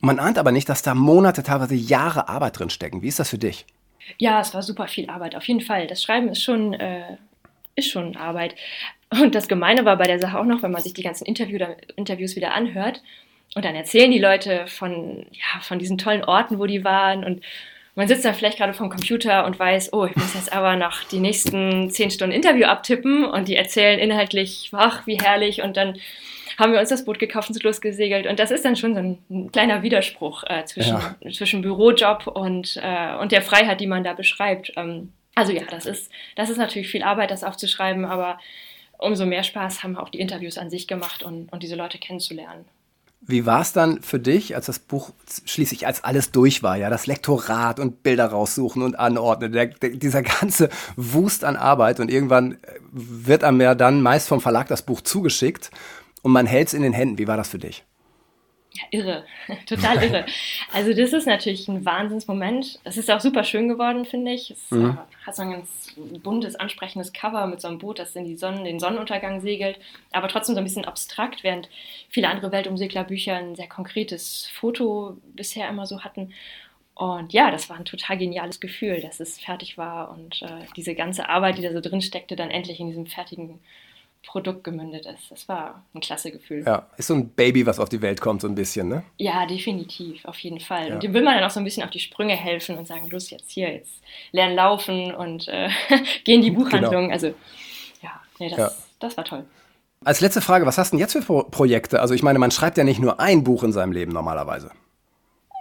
Man 0.04 0.18
ahnt 0.18 0.36
aber 0.36 0.50
nicht, 0.50 0.68
dass 0.68 0.82
da 0.82 0.94
Monate, 0.94 1.44
teilweise 1.44 1.76
Jahre 1.76 2.28
Arbeit 2.28 2.58
drin 2.58 2.70
stecken. 2.70 3.02
Wie 3.02 3.08
ist 3.08 3.20
das 3.20 3.30
für 3.30 3.38
dich? 3.38 3.64
Ja, 4.18 4.40
es 4.40 4.52
war 4.52 4.60
super 4.60 4.88
viel 4.88 5.08
Arbeit, 5.08 5.36
auf 5.36 5.46
jeden 5.46 5.60
Fall. 5.60 5.86
Das 5.86 6.02
Schreiben 6.02 6.28
ist 6.28 6.42
schon, 6.42 6.74
äh, 6.74 7.16
ist 7.76 7.88
schon 7.88 8.16
Arbeit. 8.16 8.56
Und 9.10 9.36
das 9.36 9.46
Gemeine 9.46 9.84
war 9.84 9.96
bei 9.96 10.08
der 10.08 10.18
Sache 10.18 10.40
auch 10.40 10.44
noch, 10.44 10.62
wenn 10.62 10.72
man 10.72 10.82
sich 10.82 10.92
die 10.92 11.04
ganzen 11.04 11.24
Interview, 11.24 11.58
Interviews 11.94 12.34
wieder 12.34 12.52
anhört 12.52 13.00
und 13.54 13.64
dann 13.64 13.76
erzählen 13.76 14.10
die 14.10 14.18
Leute 14.18 14.66
von, 14.66 15.24
ja, 15.30 15.60
von 15.60 15.78
diesen 15.78 15.98
tollen 15.98 16.24
Orten, 16.24 16.58
wo 16.58 16.66
die 16.66 16.82
waren 16.82 17.22
und 17.22 17.42
man 17.94 18.08
sitzt 18.08 18.24
da 18.24 18.32
vielleicht 18.32 18.58
gerade 18.58 18.74
vom 18.74 18.88
Computer 18.88 19.44
und 19.44 19.58
weiß, 19.58 19.92
oh, 19.92 20.06
ich 20.06 20.16
muss 20.16 20.34
jetzt 20.34 20.52
aber 20.52 20.76
noch 20.76 21.04
die 21.04 21.20
nächsten 21.20 21.90
zehn 21.90 22.10
Stunden 22.10 22.34
Interview 22.34 22.64
abtippen 22.64 23.24
und 23.24 23.48
die 23.48 23.56
erzählen 23.56 23.98
inhaltlich, 23.98 24.70
ach, 24.72 25.06
wie 25.06 25.18
herrlich 25.18 25.62
und 25.62 25.76
dann 25.76 25.98
haben 26.58 26.72
wir 26.72 26.80
uns 26.80 26.90
das 26.90 27.04
Boot 27.04 27.18
gekauft 27.18 27.48
und 27.48 27.54
sind 27.54 27.64
losgesegelt. 27.64 28.26
Und 28.26 28.38
das 28.38 28.50
ist 28.50 28.64
dann 28.64 28.76
schon 28.76 28.94
so 28.94 29.00
ein 29.00 29.52
kleiner 29.52 29.82
Widerspruch 29.82 30.44
äh, 30.44 30.64
zwischen, 30.64 30.98
ja. 30.98 31.32
zwischen 31.32 31.62
Bürojob 31.62 32.26
und, 32.26 32.78
äh, 32.82 33.16
und 33.16 33.32
der 33.32 33.42
Freiheit, 33.42 33.80
die 33.80 33.86
man 33.86 34.04
da 34.04 34.12
beschreibt. 34.12 34.72
Ähm, 34.76 35.12
also 35.34 35.52
ja, 35.52 35.62
das 35.70 35.86
ist, 35.86 36.12
das 36.36 36.50
ist 36.50 36.58
natürlich 36.58 36.88
viel 36.88 37.02
Arbeit, 37.02 37.30
das 37.30 37.42
aufzuschreiben, 37.42 38.04
aber 38.04 38.38
umso 38.98 39.26
mehr 39.26 39.42
Spaß 39.42 39.82
haben 39.82 39.96
auch 39.96 40.10
die 40.10 40.20
Interviews 40.20 40.58
an 40.58 40.70
sich 40.70 40.86
gemacht 40.86 41.22
und, 41.22 41.50
und 41.52 41.62
diese 41.62 41.74
Leute 41.74 41.98
kennenzulernen. 41.98 42.64
Wie 43.24 43.46
war 43.46 43.60
es 43.60 43.72
dann 43.72 44.02
für 44.02 44.18
dich, 44.18 44.56
als 44.56 44.66
das 44.66 44.80
Buch 44.80 45.10
schließlich 45.44 45.86
als 45.86 46.02
alles 46.02 46.32
durch 46.32 46.62
war, 46.62 46.76
ja, 46.76 46.90
das 46.90 47.06
Lektorat 47.06 47.78
und 47.78 48.02
Bilder 48.02 48.26
raussuchen 48.26 48.82
und 48.82 48.98
anordnen, 48.98 49.52
der, 49.52 49.66
der, 49.66 49.90
dieser 49.90 50.22
ganze 50.22 50.68
Wust 50.96 51.44
an 51.44 51.56
Arbeit 51.56 52.00
und 52.00 52.10
irgendwann 52.10 52.58
wird 52.90 53.44
einem 53.44 53.60
ja 53.60 53.74
dann 53.76 54.02
meist 54.02 54.26
vom 54.26 54.40
Verlag 54.40 54.66
das 54.66 54.82
Buch 54.82 55.00
zugeschickt 55.02 55.70
und 56.22 56.32
man 56.32 56.46
hält 56.46 56.68
es 56.68 56.74
in 56.74 56.82
den 56.82 56.92
Händen. 56.92 57.18
Wie 57.18 57.28
war 57.28 57.36
das 57.36 57.48
für 57.48 57.58
dich? 57.58 57.84
Ja, 58.74 58.82
irre, 58.90 59.24
total 59.66 60.02
irre. 60.02 60.24
Also 60.72 60.94
das 60.94 61.12
ist 61.12 61.26
natürlich 61.26 61.68
ein 61.68 61.84
Wahnsinnsmoment. 61.84 62.80
Es 62.84 62.96
ist 62.96 63.10
auch 63.10 63.20
super 63.20 63.44
schön 63.44 63.68
geworden, 63.68 64.06
finde 64.06 64.32
ich. 64.32 64.50
Es 64.50 64.70
mhm. 64.70 64.98
Hat 65.26 65.36
so 65.36 65.42
ein 65.42 65.50
ganz 65.50 65.94
buntes, 66.22 66.56
ansprechendes 66.56 67.12
Cover 67.12 67.46
mit 67.46 67.60
so 67.60 67.68
einem 67.68 67.78
Boot, 67.78 67.98
das 67.98 68.16
in 68.16 68.24
die 68.24 68.36
Sonne, 68.36 68.64
den 68.64 68.80
Sonnenuntergang 68.80 69.40
segelt, 69.40 69.78
aber 70.10 70.28
trotzdem 70.28 70.54
so 70.54 70.60
ein 70.60 70.64
bisschen 70.64 70.86
abstrakt, 70.86 71.44
während 71.44 71.68
viele 72.08 72.28
andere 72.28 72.50
Weltumseglerbücher 72.50 73.36
ein 73.36 73.56
sehr 73.56 73.68
konkretes 73.68 74.48
Foto 74.54 75.18
bisher 75.34 75.68
immer 75.68 75.86
so 75.86 76.00
hatten. 76.00 76.32
Und 76.94 77.32
ja, 77.32 77.50
das 77.50 77.68
war 77.68 77.76
ein 77.76 77.84
total 77.84 78.18
geniales 78.18 78.60
Gefühl, 78.60 79.00
dass 79.00 79.20
es 79.20 79.38
fertig 79.38 79.76
war 79.76 80.10
und 80.10 80.42
äh, 80.42 80.66
diese 80.76 80.94
ganze 80.94 81.28
Arbeit, 81.28 81.58
die 81.58 81.62
da 81.62 81.72
so 81.72 81.80
drin 81.80 82.02
steckte, 82.02 82.36
dann 82.36 82.50
endlich 82.50 82.80
in 82.80 82.88
diesem 82.88 83.06
fertigen 83.06 83.60
Produkt 84.26 84.64
gemündet 84.64 85.06
ist. 85.06 85.30
Das 85.30 85.48
war 85.48 85.84
ein 85.94 86.00
klasse 86.00 86.30
Gefühl. 86.30 86.62
Ja, 86.66 86.86
ist 86.96 87.08
so 87.08 87.14
ein 87.14 87.28
Baby, 87.30 87.66
was 87.66 87.80
auf 87.80 87.88
die 87.88 88.00
Welt 88.02 88.20
kommt, 88.20 88.40
so 88.40 88.48
ein 88.48 88.54
bisschen, 88.54 88.88
ne? 88.88 89.02
Ja, 89.18 89.46
definitiv, 89.46 90.24
auf 90.24 90.38
jeden 90.38 90.60
Fall. 90.60 90.88
Ja. 90.88 90.94
Und 90.94 91.02
dem 91.02 91.12
will 91.12 91.22
man 91.22 91.34
dann 91.34 91.44
auch 91.44 91.50
so 91.50 91.60
ein 91.60 91.64
bisschen 91.64 91.82
auf 91.82 91.90
die 91.90 92.00
Sprünge 92.00 92.34
helfen 92.34 92.78
und 92.78 92.86
sagen, 92.86 93.10
los 93.10 93.30
jetzt 93.30 93.50
hier, 93.50 93.72
jetzt 93.72 94.02
lernen 94.30 94.54
laufen 94.54 95.14
und 95.14 95.48
äh, 95.48 95.68
geh 96.24 96.34
in 96.34 96.42
die 96.42 96.50
genau. 96.50 96.64
Buchhandlung. 96.64 97.02
Genau. 97.02 97.12
Also 97.12 97.28
ja, 98.00 98.20
nee, 98.38 98.48
das, 98.48 98.58
ja. 98.58 98.70
das 99.00 99.16
war 99.16 99.24
toll. 99.24 99.44
Als 100.04 100.20
letzte 100.20 100.40
Frage, 100.40 100.66
was 100.66 100.78
hast 100.78 100.92
du 100.92 100.96
denn 100.96 101.00
jetzt 101.00 101.12
für 101.12 101.20
Pro 101.22 101.44
Projekte? 101.44 102.00
Also 102.00 102.14
ich 102.14 102.22
meine, 102.22 102.38
man 102.38 102.50
schreibt 102.50 102.76
ja 102.78 102.84
nicht 102.84 103.00
nur 103.00 103.20
ein 103.20 103.44
Buch 103.44 103.62
in 103.62 103.72
seinem 103.72 103.92
Leben 103.92 104.12
normalerweise. 104.12 104.70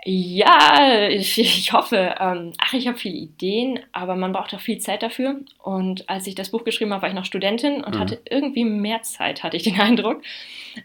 Ja, 0.04 1.08
ich, 1.10 1.38
ich 1.38 1.74
hoffe. 1.74 2.16
Ähm, 2.20 2.54
ach, 2.58 2.74
ich 2.74 2.88
habe 2.88 2.98
viele 2.98 3.16
Ideen, 3.16 3.80
aber 3.92 4.16
man 4.16 4.34
braucht 4.34 4.54
auch 4.54 4.60
viel 4.60 4.80
Zeit 4.80 5.04
dafür. 5.04 5.42
Und 5.62 6.10
als 6.10 6.26
ich 6.28 6.36
das 6.36 6.50
Buch 6.50 6.64
geschrieben 6.64 6.92
habe, 6.92 7.04
war 7.04 7.10
ich 7.10 7.16
noch 7.16 7.26
Studentin 7.26 7.84
und 7.84 7.96
mhm. 7.96 8.00
hatte 8.00 8.22
irgendwie 8.30 8.66
mehr 8.66 9.04
Zeit, 9.04 9.44
hatte 9.44 9.58
ich 9.58 9.64
den 9.64 9.80
Eindruck. 9.80 10.22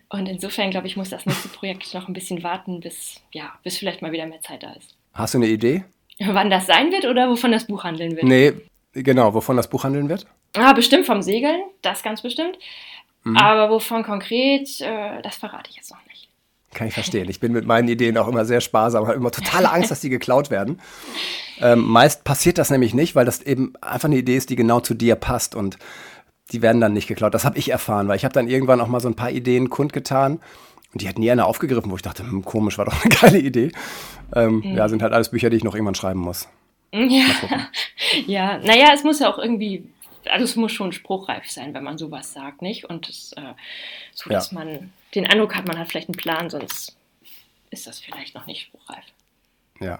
Und 0.09 0.29
insofern, 0.29 0.71
glaube 0.71 0.87
ich, 0.87 0.97
muss 0.97 1.11
das 1.11 1.25
nächste 1.25 1.49
Projekt 1.49 1.95
noch 1.95 2.09
ein 2.09 2.13
bisschen 2.13 2.43
warten, 2.43 2.81
bis, 2.81 3.23
ja, 3.33 3.55
bis 3.63 3.79
vielleicht 3.79 4.03
mal 4.03 4.13
wieder 4.13 4.27
mehr 4.27 4.41
Zeit 4.41 4.63
da 4.63 4.73
ist. 4.73 4.95
Hast 5.15 5.35
du 5.35 5.39
eine 5.39 5.49
Idee? 5.49 5.85
Wann 6.19 6.51
das 6.51 6.67
sein 6.67 6.93
wird 6.93 7.05
oder 7.05 7.29
wovon 7.29 7.53
das 7.53 7.67
Buch 7.67 7.85
handeln 7.85 8.17
wird? 8.17 8.25
Nee, 8.25 8.53
genau, 8.93 9.33
wovon 9.35 9.57
das 9.57 9.69
Buch 9.69 9.85
handeln 9.85 10.09
wird? 10.09 10.27
Ah, 10.55 10.73
bestimmt 10.73 11.07
vom 11.07 11.23
Segeln, 11.23 11.61
das 11.83 12.03
ganz 12.03 12.23
bestimmt. 12.23 12.59
Mhm. 13.25 13.37
Aber 13.37 13.71
wovon 13.71 14.03
konkret, 14.03 14.81
äh, 14.81 15.21
das 15.23 15.37
verrate 15.37 15.71
ich 15.71 15.77
jetzt 15.77 15.91
noch. 15.91 15.99
Kann 16.77 16.89
ich 16.89 16.93
verstehen. 16.95 17.31
Ich 17.31 17.41
bin 17.41 17.53
mit 17.53 17.65
meinen 17.65 17.89
Ideen 17.89 18.19
auch 18.19 18.29
immer 18.29 18.45
sehr 18.45 18.61
sparsam, 18.61 19.07
habe 19.07 19.17
immer 19.17 19.31
totale 19.31 19.73
Angst, 19.73 19.91
dass 19.91 20.01
die 20.01 20.11
geklaut 20.11 20.51
werden. 20.51 20.79
Ähm, 21.59 21.81
meist 21.81 22.23
passiert 22.23 22.59
das 22.59 22.69
nämlich 22.69 22.93
nicht, 22.93 23.15
weil 23.15 23.25
das 23.25 23.41
eben 23.41 23.73
einfach 23.81 24.11
eine 24.11 24.19
Idee 24.19 24.37
ist, 24.37 24.51
die 24.51 24.57
genau 24.57 24.81
zu 24.81 24.93
dir 24.93 25.17
passt 25.17 25.55
und 25.55 25.79
die 26.53 26.61
werden 26.61 26.83
dann 26.83 26.93
nicht 26.93 27.07
geklaut. 27.07 27.33
Das 27.33 27.47
habe 27.47 27.57
ich 27.57 27.71
erfahren, 27.71 28.09
weil 28.09 28.17
ich 28.17 28.27
habe 28.27 28.35
dann 28.35 28.47
irgendwann 28.47 28.83
auch 28.83 28.89
mal 28.89 29.01
so 29.01 29.09
ein 29.09 29.15
paar 29.15 29.31
Ideen 29.31 29.71
kundgetan 29.71 30.39
und 30.93 31.01
die 31.01 31.09
hat 31.09 31.19
nie 31.19 31.31
einer 31.31 31.47
aufgegriffen, 31.47 31.91
wo 31.91 31.97
ich 31.97 32.03
dachte, 32.03 32.25
hm, 32.25 32.45
komisch, 32.45 32.77
war 32.77 32.85
doch 32.85 33.03
eine 33.03 33.15
geile 33.21 33.39
Idee. 33.39 33.73
Ähm, 34.35 34.57
mhm. 34.63 34.77
Ja, 34.77 34.87
sind 34.91 35.03
halt 35.03 35.15
alles 35.15 35.31
Bücher, 35.31 35.49
die 35.49 35.57
ich 35.57 35.65
noch 35.65 35.75
irgendwann 35.75 35.95
schreiben 35.95 36.21
muss. 36.21 36.47
Ja, 36.93 37.25
ja. 38.27 38.59
naja, 38.59 38.89
es 38.95 39.03
muss 39.03 39.21
ja 39.21 39.33
auch 39.33 39.39
irgendwie 39.39 39.89
also 40.29 40.45
es 40.45 40.57
muss 40.57 40.73
schon 40.73 40.93
spruchreif 40.93 41.51
sein, 41.51 41.75
wenn 41.75 41.85
man 41.85 41.99
sowas 41.99 42.33
sagt, 42.33 42.63
nicht? 42.63 42.85
Und 42.85 43.09
das, 43.09 43.33
äh, 43.37 43.55
so, 44.15 44.31
dass 44.31 44.51
ja. 44.51 44.59
man 44.59 44.93
den 45.15 45.27
Eindruck 45.27 45.55
hat, 45.55 45.67
man 45.67 45.79
hat 45.79 45.89
vielleicht 45.89 46.09
einen 46.09 46.17
Plan, 46.17 46.51
sonst 46.51 46.97
ist 47.71 47.87
das 47.87 48.01
vielleicht 48.01 48.35
noch 48.35 48.47
nicht 48.47 48.63
spruchreif. 48.63 49.05
Ja. 49.81 49.99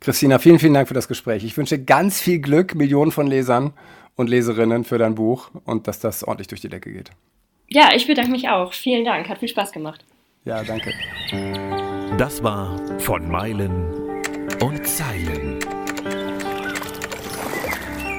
Christina, 0.00 0.38
vielen, 0.38 0.58
vielen 0.58 0.74
Dank 0.74 0.88
für 0.88 0.94
das 0.94 1.08
Gespräch. 1.08 1.44
Ich 1.44 1.56
wünsche 1.56 1.82
ganz 1.82 2.20
viel 2.20 2.38
Glück, 2.38 2.74
Millionen 2.74 3.12
von 3.12 3.26
Lesern 3.26 3.72
und 4.16 4.28
Leserinnen 4.28 4.84
für 4.84 4.98
dein 4.98 5.14
Buch 5.14 5.50
und 5.64 5.88
dass 5.88 6.00
das 6.00 6.24
ordentlich 6.24 6.48
durch 6.48 6.60
die 6.60 6.68
Decke 6.68 6.92
geht. 6.92 7.10
Ja, 7.68 7.90
ich 7.94 8.06
bedanke 8.06 8.30
mich 8.30 8.48
auch. 8.48 8.72
Vielen 8.72 9.04
Dank, 9.04 9.28
hat 9.28 9.38
viel 9.38 9.48
Spaß 9.48 9.72
gemacht. 9.72 10.04
Ja, 10.44 10.62
danke. 10.62 10.92
Das 12.18 12.42
war 12.42 12.78
von 13.00 13.28
Meilen 13.30 14.22
und 14.60 14.86
Zeilen 14.86 15.53